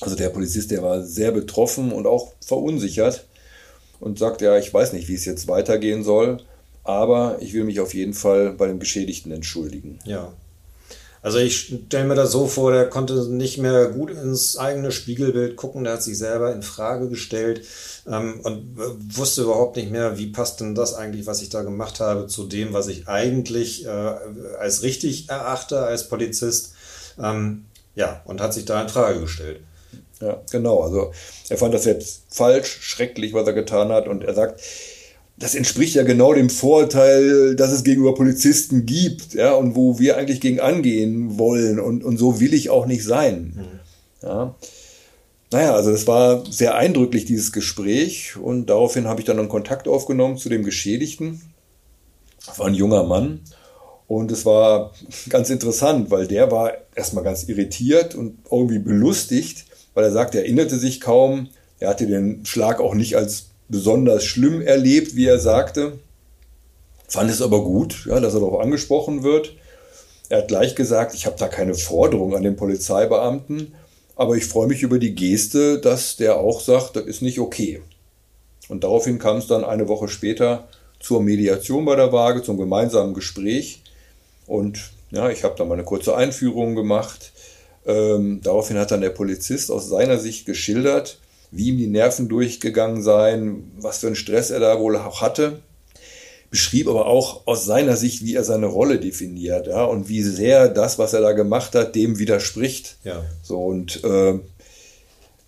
Also 0.00 0.16
der 0.16 0.30
Polizist, 0.30 0.70
der 0.70 0.82
war 0.82 1.02
sehr 1.02 1.32
betroffen 1.32 1.92
und 1.92 2.06
auch 2.06 2.32
verunsichert 2.40 3.26
und 4.00 4.18
sagt, 4.18 4.40
ja, 4.40 4.56
ich 4.58 4.72
weiß 4.72 4.92
nicht, 4.92 5.08
wie 5.08 5.14
es 5.14 5.24
jetzt 5.24 5.46
weitergehen 5.46 6.02
soll, 6.02 6.38
aber 6.84 7.36
ich 7.40 7.52
will 7.52 7.64
mich 7.64 7.80
auf 7.80 7.94
jeden 7.94 8.14
Fall 8.14 8.52
bei 8.52 8.66
dem 8.66 8.78
Geschädigten 8.78 9.30
entschuldigen. 9.30 9.98
Ja. 10.04 10.32
Also 11.22 11.36
ich 11.36 11.74
stelle 11.86 12.06
mir 12.08 12.14
das 12.14 12.32
so 12.32 12.46
vor, 12.46 12.72
der 12.72 12.88
konnte 12.88 13.28
nicht 13.28 13.58
mehr 13.58 13.88
gut 13.88 14.10
ins 14.10 14.56
eigene 14.56 14.90
Spiegelbild 14.90 15.54
gucken, 15.56 15.84
der 15.84 15.94
hat 15.94 16.02
sich 16.02 16.16
selber 16.16 16.54
in 16.54 16.62
Frage 16.62 17.10
gestellt 17.10 17.66
ähm, 18.06 18.40
und 18.42 18.78
wusste 19.14 19.42
überhaupt 19.42 19.76
nicht 19.76 19.90
mehr, 19.90 20.16
wie 20.16 20.28
passt 20.28 20.60
denn 20.60 20.74
das 20.74 20.94
eigentlich, 20.94 21.26
was 21.26 21.42
ich 21.42 21.50
da 21.50 21.62
gemacht 21.62 22.00
habe, 22.00 22.26
zu 22.26 22.44
dem, 22.44 22.72
was 22.72 22.88
ich 22.88 23.06
eigentlich 23.06 23.84
äh, 23.84 23.88
als 24.58 24.82
richtig 24.82 25.28
erachte 25.28 25.80
als 25.80 26.08
Polizist. 26.08 26.72
Ähm, 27.18 27.66
ja, 27.94 28.22
und 28.24 28.40
hat 28.40 28.54
sich 28.54 28.64
da 28.64 28.80
in 28.80 28.88
Frage 28.88 29.20
gestellt. 29.20 29.60
Ja, 30.20 30.42
genau. 30.50 30.80
Also 30.80 31.12
er 31.48 31.56
fand 31.56 31.72
das 31.74 31.84
jetzt 31.84 32.22
falsch, 32.28 32.78
schrecklich, 32.80 33.32
was 33.32 33.46
er 33.46 33.52
getan 33.54 33.90
hat. 33.90 34.06
Und 34.06 34.24
er 34.24 34.34
sagt, 34.34 34.60
das 35.38 35.54
entspricht 35.54 35.94
ja 35.94 36.02
genau 36.02 36.34
dem 36.34 36.50
Vorteil, 36.50 37.56
das 37.56 37.72
es 37.72 37.82
gegenüber 37.82 38.14
Polizisten 38.14 38.84
gibt, 38.84 39.32
ja, 39.32 39.54
und 39.54 39.74
wo 39.74 39.98
wir 39.98 40.18
eigentlich 40.18 40.40
gegen 40.40 40.60
angehen 40.60 41.38
wollen. 41.38 41.80
Und, 41.80 42.04
und 42.04 42.18
so 42.18 42.40
will 42.40 42.52
ich 42.52 42.68
auch 42.68 42.86
nicht 42.86 43.04
sein. 43.04 43.54
Mhm. 43.56 43.80
Ja. 44.22 44.54
Naja, 45.52 45.74
also 45.74 45.90
das 45.90 46.06
war 46.06 46.44
sehr 46.50 46.76
eindrücklich, 46.76 47.24
dieses 47.24 47.52
Gespräch. 47.52 48.36
Und 48.36 48.66
daraufhin 48.66 49.08
habe 49.08 49.20
ich 49.20 49.26
dann 49.26 49.38
einen 49.38 49.48
Kontakt 49.48 49.88
aufgenommen 49.88 50.36
zu 50.36 50.48
dem 50.48 50.62
Geschädigten. 50.62 51.40
Das 52.46 52.58
war 52.58 52.66
ein 52.66 52.74
junger 52.74 53.04
Mann. 53.04 53.40
Und 54.06 54.30
es 54.30 54.44
war 54.44 54.92
ganz 55.30 55.50
interessant, 55.50 56.10
weil 56.10 56.26
der 56.26 56.50
war 56.50 56.72
erstmal 56.94 57.24
ganz 57.24 57.48
irritiert 57.48 58.14
und 58.14 58.38
irgendwie 58.50 58.78
belustigt, 58.78 59.64
weil 60.00 60.06
er 60.06 60.12
sagt, 60.12 60.34
er 60.34 60.44
erinnerte 60.44 60.78
sich 60.78 60.98
kaum. 60.98 61.48
Er 61.78 61.90
hatte 61.90 62.06
den 62.06 62.46
Schlag 62.46 62.80
auch 62.80 62.94
nicht 62.94 63.18
als 63.18 63.48
besonders 63.68 64.24
schlimm 64.24 64.62
erlebt, 64.62 65.14
wie 65.14 65.26
er 65.26 65.38
sagte. 65.38 65.98
Fand 67.06 67.30
es 67.30 67.42
aber 67.42 67.62
gut, 67.62 68.06
ja, 68.06 68.18
dass 68.18 68.32
er 68.32 68.40
darauf 68.40 68.60
angesprochen 68.60 69.22
wird. 69.22 69.54
Er 70.30 70.38
hat 70.38 70.48
gleich 70.48 70.74
gesagt, 70.74 71.12
ich 71.14 71.26
habe 71.26 71.36
da 71.38 71.48
keine 71.48 71.74
Forderung 71.74 72.34
an 72.34 72.44
den 72.44 72.56
Polizeibeamten, 72.56 73.74
aber 74.16 74.36
ich 74.36 74.46
freue 74.46 74.68
mich 74.68 74.80
über 74.80 74.98
die 74.98 75.14
Geste, 75.14 75.78
dass 75.78 76.16
der 76.16 76.38
auch 76.38 76.62
sagt, 76.62 76.96
das 76.96 77.04
ist 77.04 77.20
nicht 77.20 77.38
okay. 77.38 77.82
Und 78.70 78.84
daraufhin 78.84 79.18
kam 79.18 79.36
es 79.36 79.48
dann 79.48 79.64
eine 79.64 79.86
Woche 79.86 80.08
später 80.08 80.66
zur 80.98 81.20
Mediation 81.22 81.84
bei 81.84 81.96
der 81.96 82.10
Waage, 82.10 82.42
zum 82.42 82.56
gemeinsamen 82.56 83.12
Gespräch. 83.12 83.82
Und 84.46 84.92
ja, 85.10 85.28
ich 85.28 85.44
habe 85.44 85.56
da 85.58 85.66
mal 85.66 85.74
eine 85.74 85.84
kurze 85.84 86.16
Einführung 86.16 86.74
gemacht. 86.74 87.32
Ähm, 87.90 88.40
daraufhin 88.42 88.78
hat 88.78 88.90
dann 88.90 89.00
der 89.00 89.10
Polizist 89.10 89.70
aus 89.70 89.88
seiner 89.88 90.18
Sicht 90.18 90.46
geschildert, 90.46 91.18
wie 91.50 91.68
ihm 91.68 91.78
die 91.78 91.86
Nerven 91.86 92.28
durchgegangen 92.28 93.02
seien, 93.02 93.72
was 93.78 93.98
für 93.98 94.06
einen 94.06 94.16
Stress 94.16 94.50
er 94.50 94.60
da 94.60 94.78
wohl 94.78 94.96
auch 94.96 95.20
hatte. 95.20 95.60
Beschrieb 96.50 96.88
aber 96.88 97.06
auch 97.06 97.46
aus 97.46 97.64
seiner 97.64 97.96
Sicht, 97.96 98.24
wie 98.24 98.34
er 98.34 98.44
seine 98.44 98.66
Rolle 98.66 98.98
definiert, 98.98 99.68
ja, 99.68 99.84
und 99.84 100.08
wie 100.08 100.22
sehr 100.22 100.68
das, 100.68 100.98
was 100.98 101.12
er 101.12 101.20
da 101.20 101.32
gemacht 101.32 101.74
hat, 101.74 101.94
dem 101.94 102.18
widerspricht. 102.18 102.96
Ja. 103.04 103.22
So 103.42 103.62
und 103.64 104.02
äh, 104.02 104.38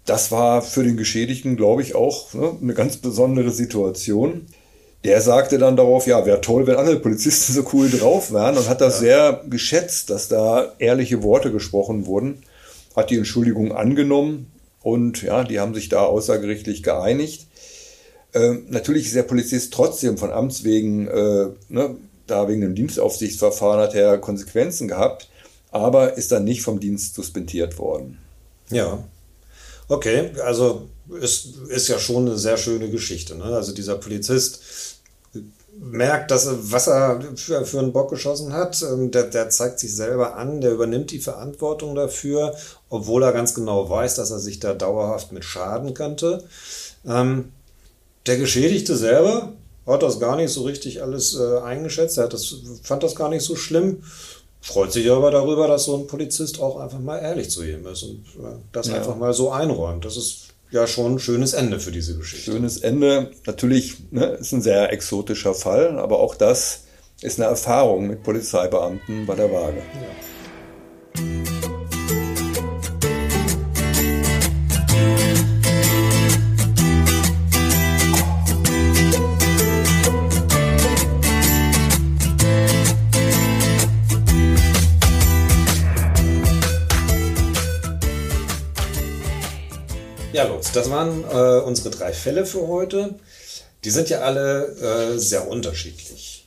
das 0.04 0.30
war 0.30 0.62
für 0.62 0.84
den 0.84 0.96
Geschädigten, 0.96 1.56
glaube 1.56 1.82
ich, 1.82 1.94
auch 1.94 2.34
ne, 2.34 2.56
eine 2.60 2.74
ganz 2.74 2.96
besondere 2.96 3.50
Situation 3.50 4.46
der 5.04 5.20
sagte 5.20 5.58
dann 5.58 5.76
darauf, 5.76 6.06
ja, 6.06 6.24
wäre 6.26 6.40
toll, 6.40 6.66
wenn 6.66 6.76
alle 6.76 6.96
Polizisten 6.96 7.52
so 7.52 7.64
cool 7.72 7.90
drauf 7.90 8.32
wären 8.32 8.56
und 8.56 8.68
hat 8.68 8.80
das 8.80 8.94
ja. 8.94 9.00
sehr 9.00 9.44
geschätzt, 9.48 10.10
dass 10.10 10.28
da 10.28 10.74
ehrliche 10.78 11.22
Worte 11.22 11.50
gesprochen 11.50 12.06
wurden, 12.06 12.42
hat 12.94 13.10
die 13.10 13.16
Entschuldigung 13.16 13.72
angenommen 13.72 14.52
und 14.82 15.22
ja, 15.22 15.44
die 15.44 15.58
haben 15.58 15.74
sich 15.74 15.88
da 15.88 16.02
außergerichtlich 16.04 16.82
geeinigt. 16.82 17.46
Ähm, 18.34 18.66
natürlich 18.68 19.06
ist 19.06 19.14
der 19.14 19.24
Polizist 19.24 19.72
trotzdem 19.72 20.18
von 20.18 20.30
Amts 20.30 20.64
wegen, 20.64 21.08
äh, 21.08 21.48
ne, 21.68 21.96
da 22.26 22.48
wegen 22.48 22.60
dem 22.60 22.74
Dienstaufsichtsverfahren 22.74 23.80
hat 23.80 23.94
er 23.94 24.18
Konsequenzen 24.18 24.88
gehabt, 24.88 25.28
aber 25.70 26.16
ist 26.16 26.32
dann 26.32 26.44
nicht 26.44 26.62
vom 26.62 26.80
Dienst 26.80 27.14
suspendiert 27.14 27.78
worden. 27.78 28.18
Ja. 28.70 29.02
Okay, 29.88 30.30
also 30.44 30.88
ist, 31.20 31.56
ist 31.68 31.88
ja 31.88 31.98
schon 31.98 32.26
eine 32.26 32.38
sehr 32.38 32.56
schöne 32.56 32.88
Geschichte. 32.88 33.34
Ne? 33.36 33.44
Also 33.44 33.72
dieser 33.72 33.96
Polizist 33.96 34.60
merkt, 35.78 36.30
dass 36.30 36.46
er, 36.46 36.58
was 36.70 36.86
er 36.86 37.20
für, 37.36 37.64
für 37.64 37.78
einen 37.78 37.92
Bock 37.92 38.10
geschossen 38.10 38.52
hat. 38.52 38.82
Ähm, 38.82 39.10
der, 39.10 39.24
der 39.24 39.50
zeigt 39.50 39.78
sich 39.78 39.94
selber 39.94 40.36
an, 40.36 40.60
der 40.60 40.72
übernimmt 40.72 41.10
die 41.10 41.18
Verantwortung 41.18 41.94
dafür, 41.94 42.54
obwohl 42.88 43.22
er 43.22 43.32
ganz 43.32 43.54
genau 43.54 43.88
weiß, 43.88 44.16
dass 44.16 44.30
er 44.30 44.38
sich 44.38 44.60
da 44.60 44.74
dauerhaft 44.74 45.32
mit 45.32 45.44
schaden 45.44 45.94
könnte. 45.94 46.44
Ähm, 47.06 47.52
der 48.26 48.36
Geschädigte 48.36 48.96
selber, 48.96 49.52
hat 49.86 50.02
das 50.02 50.20
gar 50.20 50.36
nicht 50.36 50.52
so 50.52 50.62
richtig 50.62 51.02
alles 51.02 51.36
äh, 51.36 51.58
eingeschätzt. 51.58 52.18
Er 52.18 52.24
hat 52.24 52.32
das, 52.32 52.54
fand 52.82 53.02
das 53.02 53.16
gar 53.16 53.28
nicht 53.28 53.42
so 53.42 53.56
schlimm. 53.56 54.04
Freut 54.60 54.92
sich 54.92 55.10
aber 55.10 55.32
darüber, 55.32 55.66
dass 55.66 55.86
so 55.86 55.96
ein 55.96 56.06
Polizist 56.06 56.60
auch 56.60 56.78
einfach 56.78 57.00
mal 57.00 57.18
ehrlich 57.18 57.50
zu 57.50 57.64
ihm 57.64 57.84
ist 57.86 58.04
und 58.04 58.24
äh, 58.38 58.58
das 58.70 58.86
ja. 58.86 58.94
einfach 58.94 59.16
mal 59.16 59.34
so 59.34 59.50
einräumt. 59.50 60.04
Das 60.04 60.16
ist 60.16 60.51
ja 60.72 60.86
schon 60.86 61.14
ein 61.14 61.18
schönes 61.18 61.52
Ende 61.52 61.78
für 61.78 61.92
diese 61.92 62.16
Geschichte. 62.16 62.50
Schönes 62.50 62.78
Ende. 62.78 63.30
Natürlich 63.46 64.10
ne, 64.10 64.38
ist 64.40 64.52
ein 64.52 64.62
sehr 64.62 64.92
exotischer 64.92 65.54
Fall, 65.54 65.98
aber 65.98 66.18
auch 66.18 66.34
das 66.34 66.84
ist 67.20 67.38
eine 67.38 67.48
Erfahrung 67.48 68.08
mit 68.08 68.22
Polizeibeamten 68.22 69.26
bei 69.26 69.34
der 69.34 69.52
Waage. 69.52 69.78
Ja. 69.78 71.22
Lutz, 90.62 90.70
das 90.70 90.90
waren 90.90 91.24
äh, 91.24 91.60
unsere 91.64 91.90
drei 91.90 92.12
Fälle 92.12 92.46
für 92.46 92.68
heute. 92.68 93.16
Die 93.82 93.90
sind 93.90 94.08
ja 94.10 94.20
alle 94.20 94.68
äh, 95.14 95.18
sehr 95.18 95.48
unterschiedlich. 95.48 96.46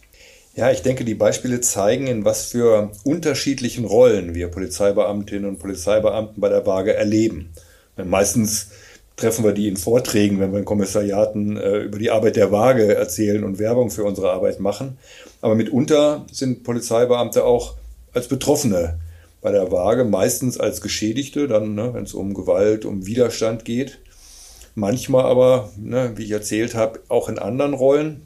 Ja, 0.55 0.71
ich 0.71 0.81
denke, 0.81 1.03
die 1.03 1.15
Beispiele 1.15 1.59
zeigen, 1.59 2.07
in 2.07 2.23
was 2.23 2.45
für 2.45 2.91
unterschiedlichen 3.03 3.83
Rollen 3.83 4.33
wir 4.33 4.47
Polizeibeamtinnen 4.47 5.49
und 5.49 5.59
Polizeibeamten 5.59 6.39
bei 6.39 6.47
der 6.47 6.65
Waage 6.65 6.93
erleben. 6.93 7.49
Meistens 7.97 8.69
treffen 9.17 9.43
wir 9.43 9.51
die 9.51 9.67
in 9.67 9.75
Vorträgen, 9.75 10.39
wenn 10.39 10.53
wir 10.53 10.59
in 10.59 10.65
Kommissariaten 10.65 11.57
äh, 11.57 11.79
über 11.79 11.99
die 11.99 12.09
Arbeit 12.11 12.37
der 12.37 12.53
Waage 12.53 12.95
erzählen 12.95 13.43
und 13.43 13.59
Werbung 13.59 13.91
für 13.91 14.05
unsere 14.05 14.31
Arbeit 14.31 14.61
machen. 14.61 14.97
Aber 15.41 15.55
mitunter 15.55 16.25
sind 16.31 16.63
Polizeibeamte 16.63 17.43
auch 17.43 17.75
als 18.13 18.29
Betroffene 18.29 18.97
bei 19.41 19.51
der 19.51 19.73
Waage, 19.73 20.05
meistens 20.05 20.57
als 20.57 20.79
Geschädigte, 20.79 21.49
dann, 21.49 21.75
ne, 21.75 21.93
wenn 21.93 22.05
es 22.05 22.13
um 22.13 22.33
Gewalt, 22.33 22.85
um 22.85 23.05
Widerstand 23.05 23.65
geht. 23.65 23.99
Manchmal 24.75 25.25
aber, 25.25 25.71
ne, 25.77 26.13
wie 26.15 26.25
ich 26.25 26.31
erzählt 26.31 26.75
habe, 26.75 26.99
auch 27.07 27.29
in 27.29 27.39
anderen 27.39 27.73
Rollen. 27.73 28.21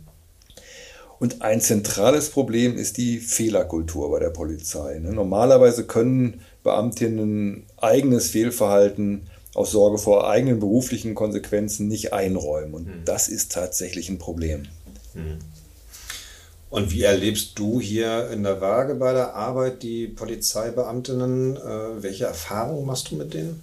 Und 1.19 1.41
ein 1.41 1.61
zentrales 1.61 2.29
Problem 2.29 2.77
ist 2.77 2.97
die 2.97 3.19
Fehlerkultur 3.19 4.09
bei 4.09 4.19
der 4.19 4.29
Polizei. 4.29 4.99
Ne. 4.99 5.11
Normalerweise 5.11 5.85
können 5.85 6.41
Beamtinnen 6.63 7.65
eigenes 7.77 8.29
Fehlverhalten 8.29 9.27
aus 9.53 9.71
Sorge 9.71 9.97
vor 9.97 10.29
eigenen 10.29 10.59
beruflichen 10.59 11.15
Konsequenzen 11.15 11.87
nicht 11.87 12.13
einräumen. 12.13 12.73
Und 12.73 12.85
hm. 12.87 13.05
das 13.05 13.27
ist 13.27 13.51
tatsächlich 13.51 14.09
ein 14.09 14.17
Problem. 14.17 14.63
Hm. 15.13 15.39
Und 16.69 16.91
wie 16.91 17.03
erlebst 17.03 17.57
du 17.57 17.81
hier 17.81 18.29
in 18.29 18.43
der 18.43 18.61
Waage 18.61 18.95
bei 18.95 19.11
der 19.11 19.35
Arbeit 19.35 19.81
die 19.81 20.07
Polizeibeamtinnen? 20.07 21.57
Äh, 21.57 22.03
welche 22.03 22.25
Erfahrungen 22.25 22.85
machst 22.85 23.11
du 23.11 23.15
mit 23.15 23.33
denen? 23.33 23.61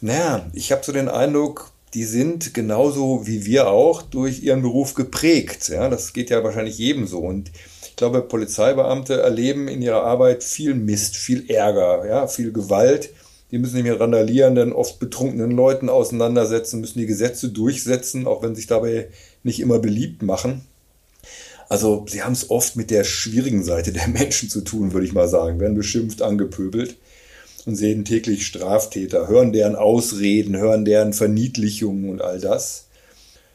Naja, 0.00 0.46
ich 0.54 0.72
habe 0.72 0.82
so 0.84 0.92
den 0.92 1.08
Eindruck, 1.08 1.70
die 1.94 2.04
sind 2.04 2.54
genauso 2.54 3.26
wie 3.26 3.46
wir 3.46 3.68
auch 3.68 4.02
durch 4.02 4.42
ihren 4.42 4.62
Beruf 4.62 4.94
geprägt. 4.94 5.68
Ja, 5.68 5.88
das 5.88 6.12
geht 6.12 6.28
ja 6.28 6.42
wahrscheinlich 6.42 6.76
jedem 6.76 7.06
so. 7.06 7.20
Und 7.20 7.52
ich 7.82 7.96
glaube, 7.96 8.22
Polizeibeamte 8.22 9.20
erleben 9.20 9.68
in 9.68 9.80
ihrer 9.80 10.02
Arbeit 10.02 10.42
viel 10.42 10.74
Mist, 10.74 11.14
viel 11.16 11.48
Ärger, 11.48 12.04
ja, 12.06 12.26
viel 12.26 12.52
Gewalt. 12.52 13.10
Die 13.52 13.58
müssen 13.58 13.76
sich 13.76 13.84
mit 13.84 14.00
randalierenden, 14.00 14.72
oft 14.72 14.98
betrunkenen 14.98 15.52
Leuten 15.52 15.88
auseinandersetzen, 15.88 16.80
müssen 16.80 16.98
die 16.98 17.06
Gesetze 17.06 17.50
durchsetzen, 17.50 18.26
auch 18.26 18.42
wenn 18.42 18.56
sich 18.56 18.66
dabei 18.66 19.08
nicht 19.44 19.60
immer 19.60 19.78
beliebt 19.78 20.22
machen. 20.22 20.62
Also 21.68 22.04
sie 22.08 22.22
haben 22.22 22.32
es 22.32 22.50
oft 22.50 22.74
mit 22.74 22.90
der 22.90 23.04
schwierigen 23.04 23.62
Seite 23.62 23.92
der 23.92 24.08
Menschen 24.08 24.50
zu 24.50 24.62
tun, 24.62 24.92
würde 24.92 25.06
ich 25.06 25.12
mal 25.12 25.28
sagen, 25.28 25.60
werden 25.60 25.76
beschimpft, 25.76 26.22
angepöbelt 26.22 26.96
und 27.66 27.76
sehen 27.76 28.04
täglich 28.04 28.46
Straftäter, 28.46 29.28
hören 29.28 29.52
deren 29.52 29.76
Ausreden, 29.76 30.56
hören 30.56 30.84
deren 30.84 31.12
Verniedlichungen 31.12 32.10
und 32.10 32.22
all 32.22 32.40
das. 32.40 32.86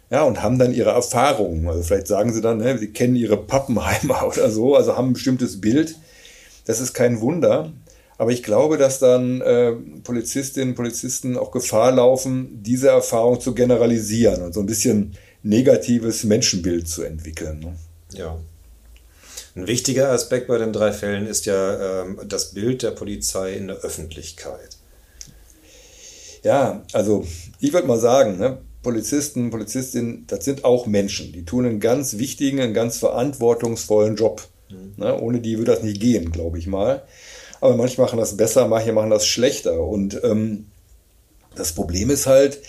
Ja, 0.09 0.23
und 0.23 0.41
haben 0.41 0.57
dann 0.57 0.73
ihre 0.73 0.89
Erfahrungen. 0.89 1.67
Also 1.67 1.83
vielleicht 1.83 2.07
sagen 2.07 2.33
sie 2.33 2.41
dann, 2.41 2.57
ne, 2.57 2.77
sie 2.77 2.91
kennen 2.91 3.15
ihre 3.15 3.37
Pappenheimer 3.37 4.27
oder 4.27 4.49
so, 4.49 4.75
also 4.75 4.97
haben 4.97 5.09
ein 5.09 5.13
bestimmtes 5.13 5.61
Bild. 5.61 5.95
Das 6.65 6.79
ist 6.79 6.93
kein 6.93 7.21
Wunder. 7.21 7.71
Aber 8.17 8.31
ich 8.31 8.43
glaube, 8.43 8.77
dass 8.77 8.99
dann 8.99 9.39
äh, 9.39 9.71
Polizistinnen 10.03 10.69
und 10.69 10.75
Polizisten 10.75 11.37
auch 11.37 11.51
Gefahr 11.51 11.93
laufen, 11.93 12.61
diese 12.61 12.89
Erfahrung 12.89 13.39
zu 13.39 13.53
generalisieren 13.53 14.41
und 14.43 14.53
so 14.53 14.59
ein 14.59 14.65
bisschen 14.65 15.13
negatives 15.41 16.25
Menschenbild 16.25 16.89
zu 16.89 17.03
entwickeln. 17.03 17.59
Ne? 17.59 17.75
Ja. 18.13 18.37
Ein 19.59 19.67
wichtiger 19.67 20.09
Aspekt 20.11 20.47
bei 20.47 20.57
den 20.57 20.71
drei 20.71 20.93
Fällen 20.93 21.27
ist 21.27 21.45
ja 21.45 22.03
ähm, 22.03 22.17
das 22.25 22.53
Bild 22.53 22.81
der 22.81 22.91
Polizei 22.91 23.55
in 23.55 23.67
der 23.67 23.75
Öffentlichkeit. 23.77 24.77
Ja, 26.43 26.85
also 26.93 27.25
ich 27.59 27.73
würde 27.73 27.85
mal 27.85 27.99
sagen, 27.99 28.37
ne, 28.37 28.59
Polizisten, 28.81 29.49
Polizistinnen, 29.49 30.23
das 30.27 30.45
sind 30.45 30.63
auch 30.63 30.85
Menschen. 30.85 31.33
Die 31.33 31.43
tun 31.43 31.65
einen 31.65 31.81
ganz 31.81 32.17
wichtigen, 32.17 32.61
einen 32.61 32.73
ganz 32.73 32.99
verantwortungsvollen 32.99 34.15
Job. 34.15 34.47
Mhm. 34.69 34.93
Ne, 34.95 35.19
ohne 35.19 35.41
die 35.41 35.57
würde 35.57 35.73
das 35.73 35.83
nicht 35.83 35.99
gehen, 35.99 36.31
glaube 36.31 36.57
ich 36.57 36.65
mal. 36.65 37.03
Aber 37.59 37.75
manche 37.75 37.99
machen 37.99 38.17
das 38.17 38.37
besser, 38.37 38.65
manche 38.69 38.93
machen 38.93 39.09
das 39.09 39.27
schlechter. 39.27 39.83
Und 39.83 40.21
ähm, 40.23 40.67
das 41.55 41.73
Problem 41.73 42.09
ist 42.09 42.27
halt, 42.27 42.59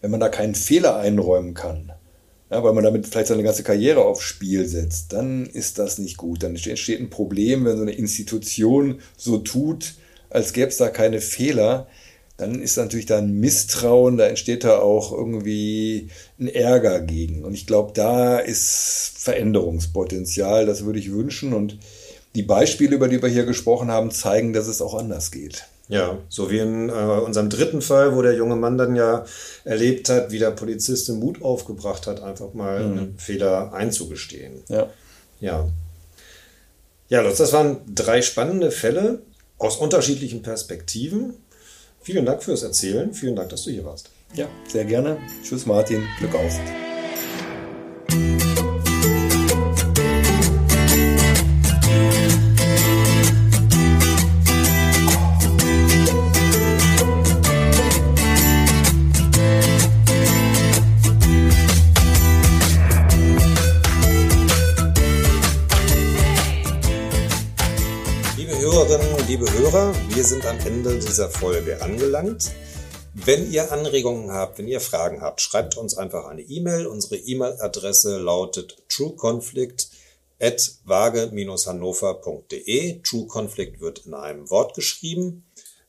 wenn 0.00 0.10
man 0.10 0.18
da 0.18 0.28
keinen 0.28 0.56
Fehler 0.56 0.96
einräumen 0.96 1.54
kann, 1.54 1.92
ja, 2.50 2.64
weil 2.64 2.72
man 2.72 2.84
damit 2.84 3.06
vielleicht 3.06 3.28
seine 3.28 3.44
ganze 3.44 3.62
Karriere 3.62 4.04
aufs 4.04 4.24
Spiel 4.24 4.66
setzt, 4.66 5.12
dann 5.12 5.46
ist 5.46 5.78
das 5.78 5.98
nicht 5.98 6.16
gut. 6.16 6.42
Dann 6.42 6.56
entsteht 6.56 7.00
ein 7.00 7.10
Problem, 7.10 7.64
wenn 7.64 7.76
so 7.76 7.82
eine 7.82 7.92
Institution 7.92 9.00
so 9.16 9.38
tut, 9.38 9.94
als 10.30 10.52
gäbe 10.52 10.68
es 10.68 10.76
da 10.76 10.88
keine 10.88 11.20
Fehler. 11.20 11.86
Dann 12.36 12.60
ist 12.60 12.76
natürlich 12.76 13.06
da 13.06 13.18
ein 13.18 13.38
Misstrauen, 13.38 14.16
da 14.16 14.26
entsteht 14.26 14.64
da 14.64 14.78
auch 14.78 15.12
irgendwie 15.12 16.08
ein 16.40 16.48
Ärger 16.48 17.00
gegen. 17.00 17.44
Und 17.44 17.54
ich 17.54 17.66
glaube, 17.66 17.92
da 17.94 18.38
ist 18.38 19.12
Veränderungspotenzial, 19.16 20.66
das 20.66 20.84
würde 20.84 20.98
ich 20.98 21.12
wünschen. 21.12 21.52
Und 21.52 21.78
die 22.34 22.42
Beispiele, 22.42 22.96
über 22.96 23.08
die 23.08 23.22
wir 23.22 23.28
hier 23.28 23.44
gesprochen 23.44 23.90
haben, 23.90 24.10
zeigen, 24.10 24.52
dass 24.52 24.66
es 24.66 24.82
auch 24.82 24.94
anders 24.94 25.30
geht. 25.30 25.66
Ja, 25.90 26.18
so 26.28 26.50
wie 26.50 26.58
in 26.58 26.88
äh, 26.88 26.92
unserem 26.92 27.50
dritten 27.50 27.82
Fall, 27.82 28.14
wo 28.14 28.22
der 28.22 28.34
junge 28.34 28.54
Mann 28.54 28.78
dann 28.78 28.94
ja 28.94 29.24
erlebt 29.64 30.08
hat, 30.08 30.30
wie 30.30 30.38
der 30.38 30.52
Polizist 30.52 31.08
den 31.08 31.18
Mut 31.18 31.42
aufgebracht 31.42 32.06
hat, 32.06 32.22
einfach 32.22 32.54
mal 32.54 32.84
mhm. 32.84 32.98
einen 32.98 33.18
Fehler 33.18 33.72
einzugestehen. 33.72 34.62
Ja. 34.68 34.88
Ja. 35.40 35.68
Ja, 37.08 37.22
Lutz, 37.22 37.38
das 37.38 37.52
waren 37.52 37.78
drei 37.92 38.22
spannende 38.22 38.70
Fälle 38.70 39.22
aus 39.58 39.76
unterschiedlichen 39.78 40.42
Perspektiven. 40.42 41.34
Vielen 42.02 42.24
Dank 42.24 42.44
fürs 42.44 42.62
Erzählen. 42.62 43.12
Vielen 43.12 43.34
Dank, 43.34 43.50
dass 43.50 43.64
du 43.64 43.70
hier 43.70 43.84
warst. 43.84 44.10
Ja, 44.34 44.46
sehr 44.68 44.84
gerne. 44.84 45.18
Tschüss, 45.42 45.66
Martin. 45.66 46.04
Glück 46.18 46.34
auf. 46.36 46.60
Hörer, 69.70 69.94
wir 70.08 70.24
sind 70.24 70.44
am 70.46 70.58
Ende 70.66 70.98
dieser 70.98 71.30
Folge 71.30 71.80
angelangt. 71.80 72.50
Wenn 73.14 73.52
ihr 73.52 73.70
Anregungen 73.70 74.32
habt, 74.32 74.58
wenn 74.58 74.66
ihr 74.66 74.80
Fragen 74.80 75.20
habt, 75.20 75.40
schreibt 75.40 75.76
uns 75.76 75.96
einfach 75.96 76.26
eine 76.26 76.42
E-Mail. 76.42 76.88
Unsere 76.88 77.14
E-Mail-Adresse 77.14 78.18
lautet 78.18 78.82
trueconflict 78.88 79.90
at 80.40 80.72
waage-hannover.de. 80.86 83.00
True 83.02 83.28
Conflict 83.28 83.80
wird 83.80 84.06
in 84.06 84.14
einem 84.14 84.50
Wort 84.50 84.74
geschrieben. 84.74 85.44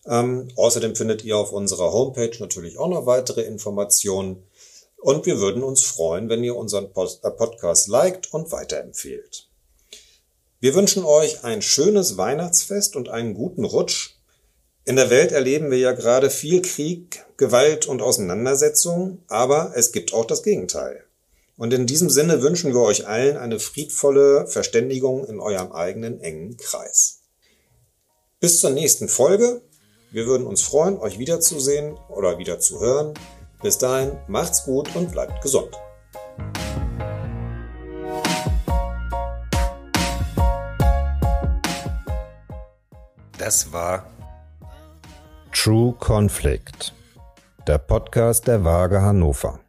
Ähm, 0.06 0.50
außerdem 0.56 0.96
findet 0.96 1.24
ihr 1.24 1.38
auf 1.38 1.52
unserer 1.52 1.92
Homepage 1.92 2.38
natürlich 2.40 2.78
auch 2.78 2.90
noch 2.90 3.08
weitere 3.08 3.42
Informationen. 3.42 4.44
Und 4.98 5.26
wir 5.26 5.40
würden 5.40 5.64
uns 5.64 5.84
freuen, 5.84 6.30
wenn 6.30 6.44
ihr 6.44 6.56
unseren 6.56 6.94
Post 6.94 7.26
äh, 7.26 7.32
Podcast 7.32 7.88
liked 7.88 8.32
und 8.32 8.52
weiterempfehlt. 8.52 9.48
Wir 10.62 10.76
wünschen 10.76 11.04
euch 11.04 11.44
ein 11.44 11.64
schönes 11.64 12.18
Weihnachtsfest 12.18 12.96
und 12.96 13.10
einen 13.10 13.34
guten 13.34 13.66
Rutsch. 13.66 14.18
In 14.86 14.96
der 14.96 15.10
Welt 15.10 15.32
erleben 15.32 15.72
wir 15.72 15.80
ja 15.80 15.92
gerade 15.92 16.30
viel 16.30 16.62
Krieg, 16.62 17.26
Gewalt 17.36 17.88
und 17.88 18.04
Auseinandersetzung, 18.04 19.24
aber 19.28 19.74
es 19.76 19.92
gibt 19.92 20.14
auch 20.14 20.26
das 20.26 20.44
Gegenteil. 20.44 21.04
Und 21.58 21.74
in 21.74 21.88
diesem 21.88 22.12
Sinne 22.12 22.44
wünschen 22.44 22.74
wir 22.74 22.82
euch 22.82 23.08
allen 23.08 23.38
eine 23.38 23.60
friedvolle 23.60 24.46
Verständigung 24.46 25.26
in 25.26 25.40
eurem 25.40 25.72
eigenen 25.72 26.22
engen 26.22 26.58
Kreis. 26.58 27.22
Bis 28.40 28.60
zur 28.60 28.70
nächsten 28.70 29.10
Folge. 29.10 29.64
Wir 30.12 30.28
würden 30.28 30.46
uns 30.46 30.62
freuen, 30.62 31.00
euch 31.00 31.18
wiederzusehen 31.18 31.98
oder 32.08 32.38
wieder 32.38 32.60
zu 32.60 32.80
hören. 32.80 33.16
Bis 33.64 33.80
dahin, 33.80 34.12
macht's 34.28 34.66
gut 34.66 34.96
und 34.96 35.12
bleibt 35.12 35.42
gesund. 35.42 35.72
Das 43.42 43.74
war 43.74 44.06
True 45.52 45.96
Conflict, 45.98 46.94
der 47.66 47.80
Podcast 47.80 48.46
der 48.46 48.64
Waage 48.64 49.02
Hannover. 49.02 49.60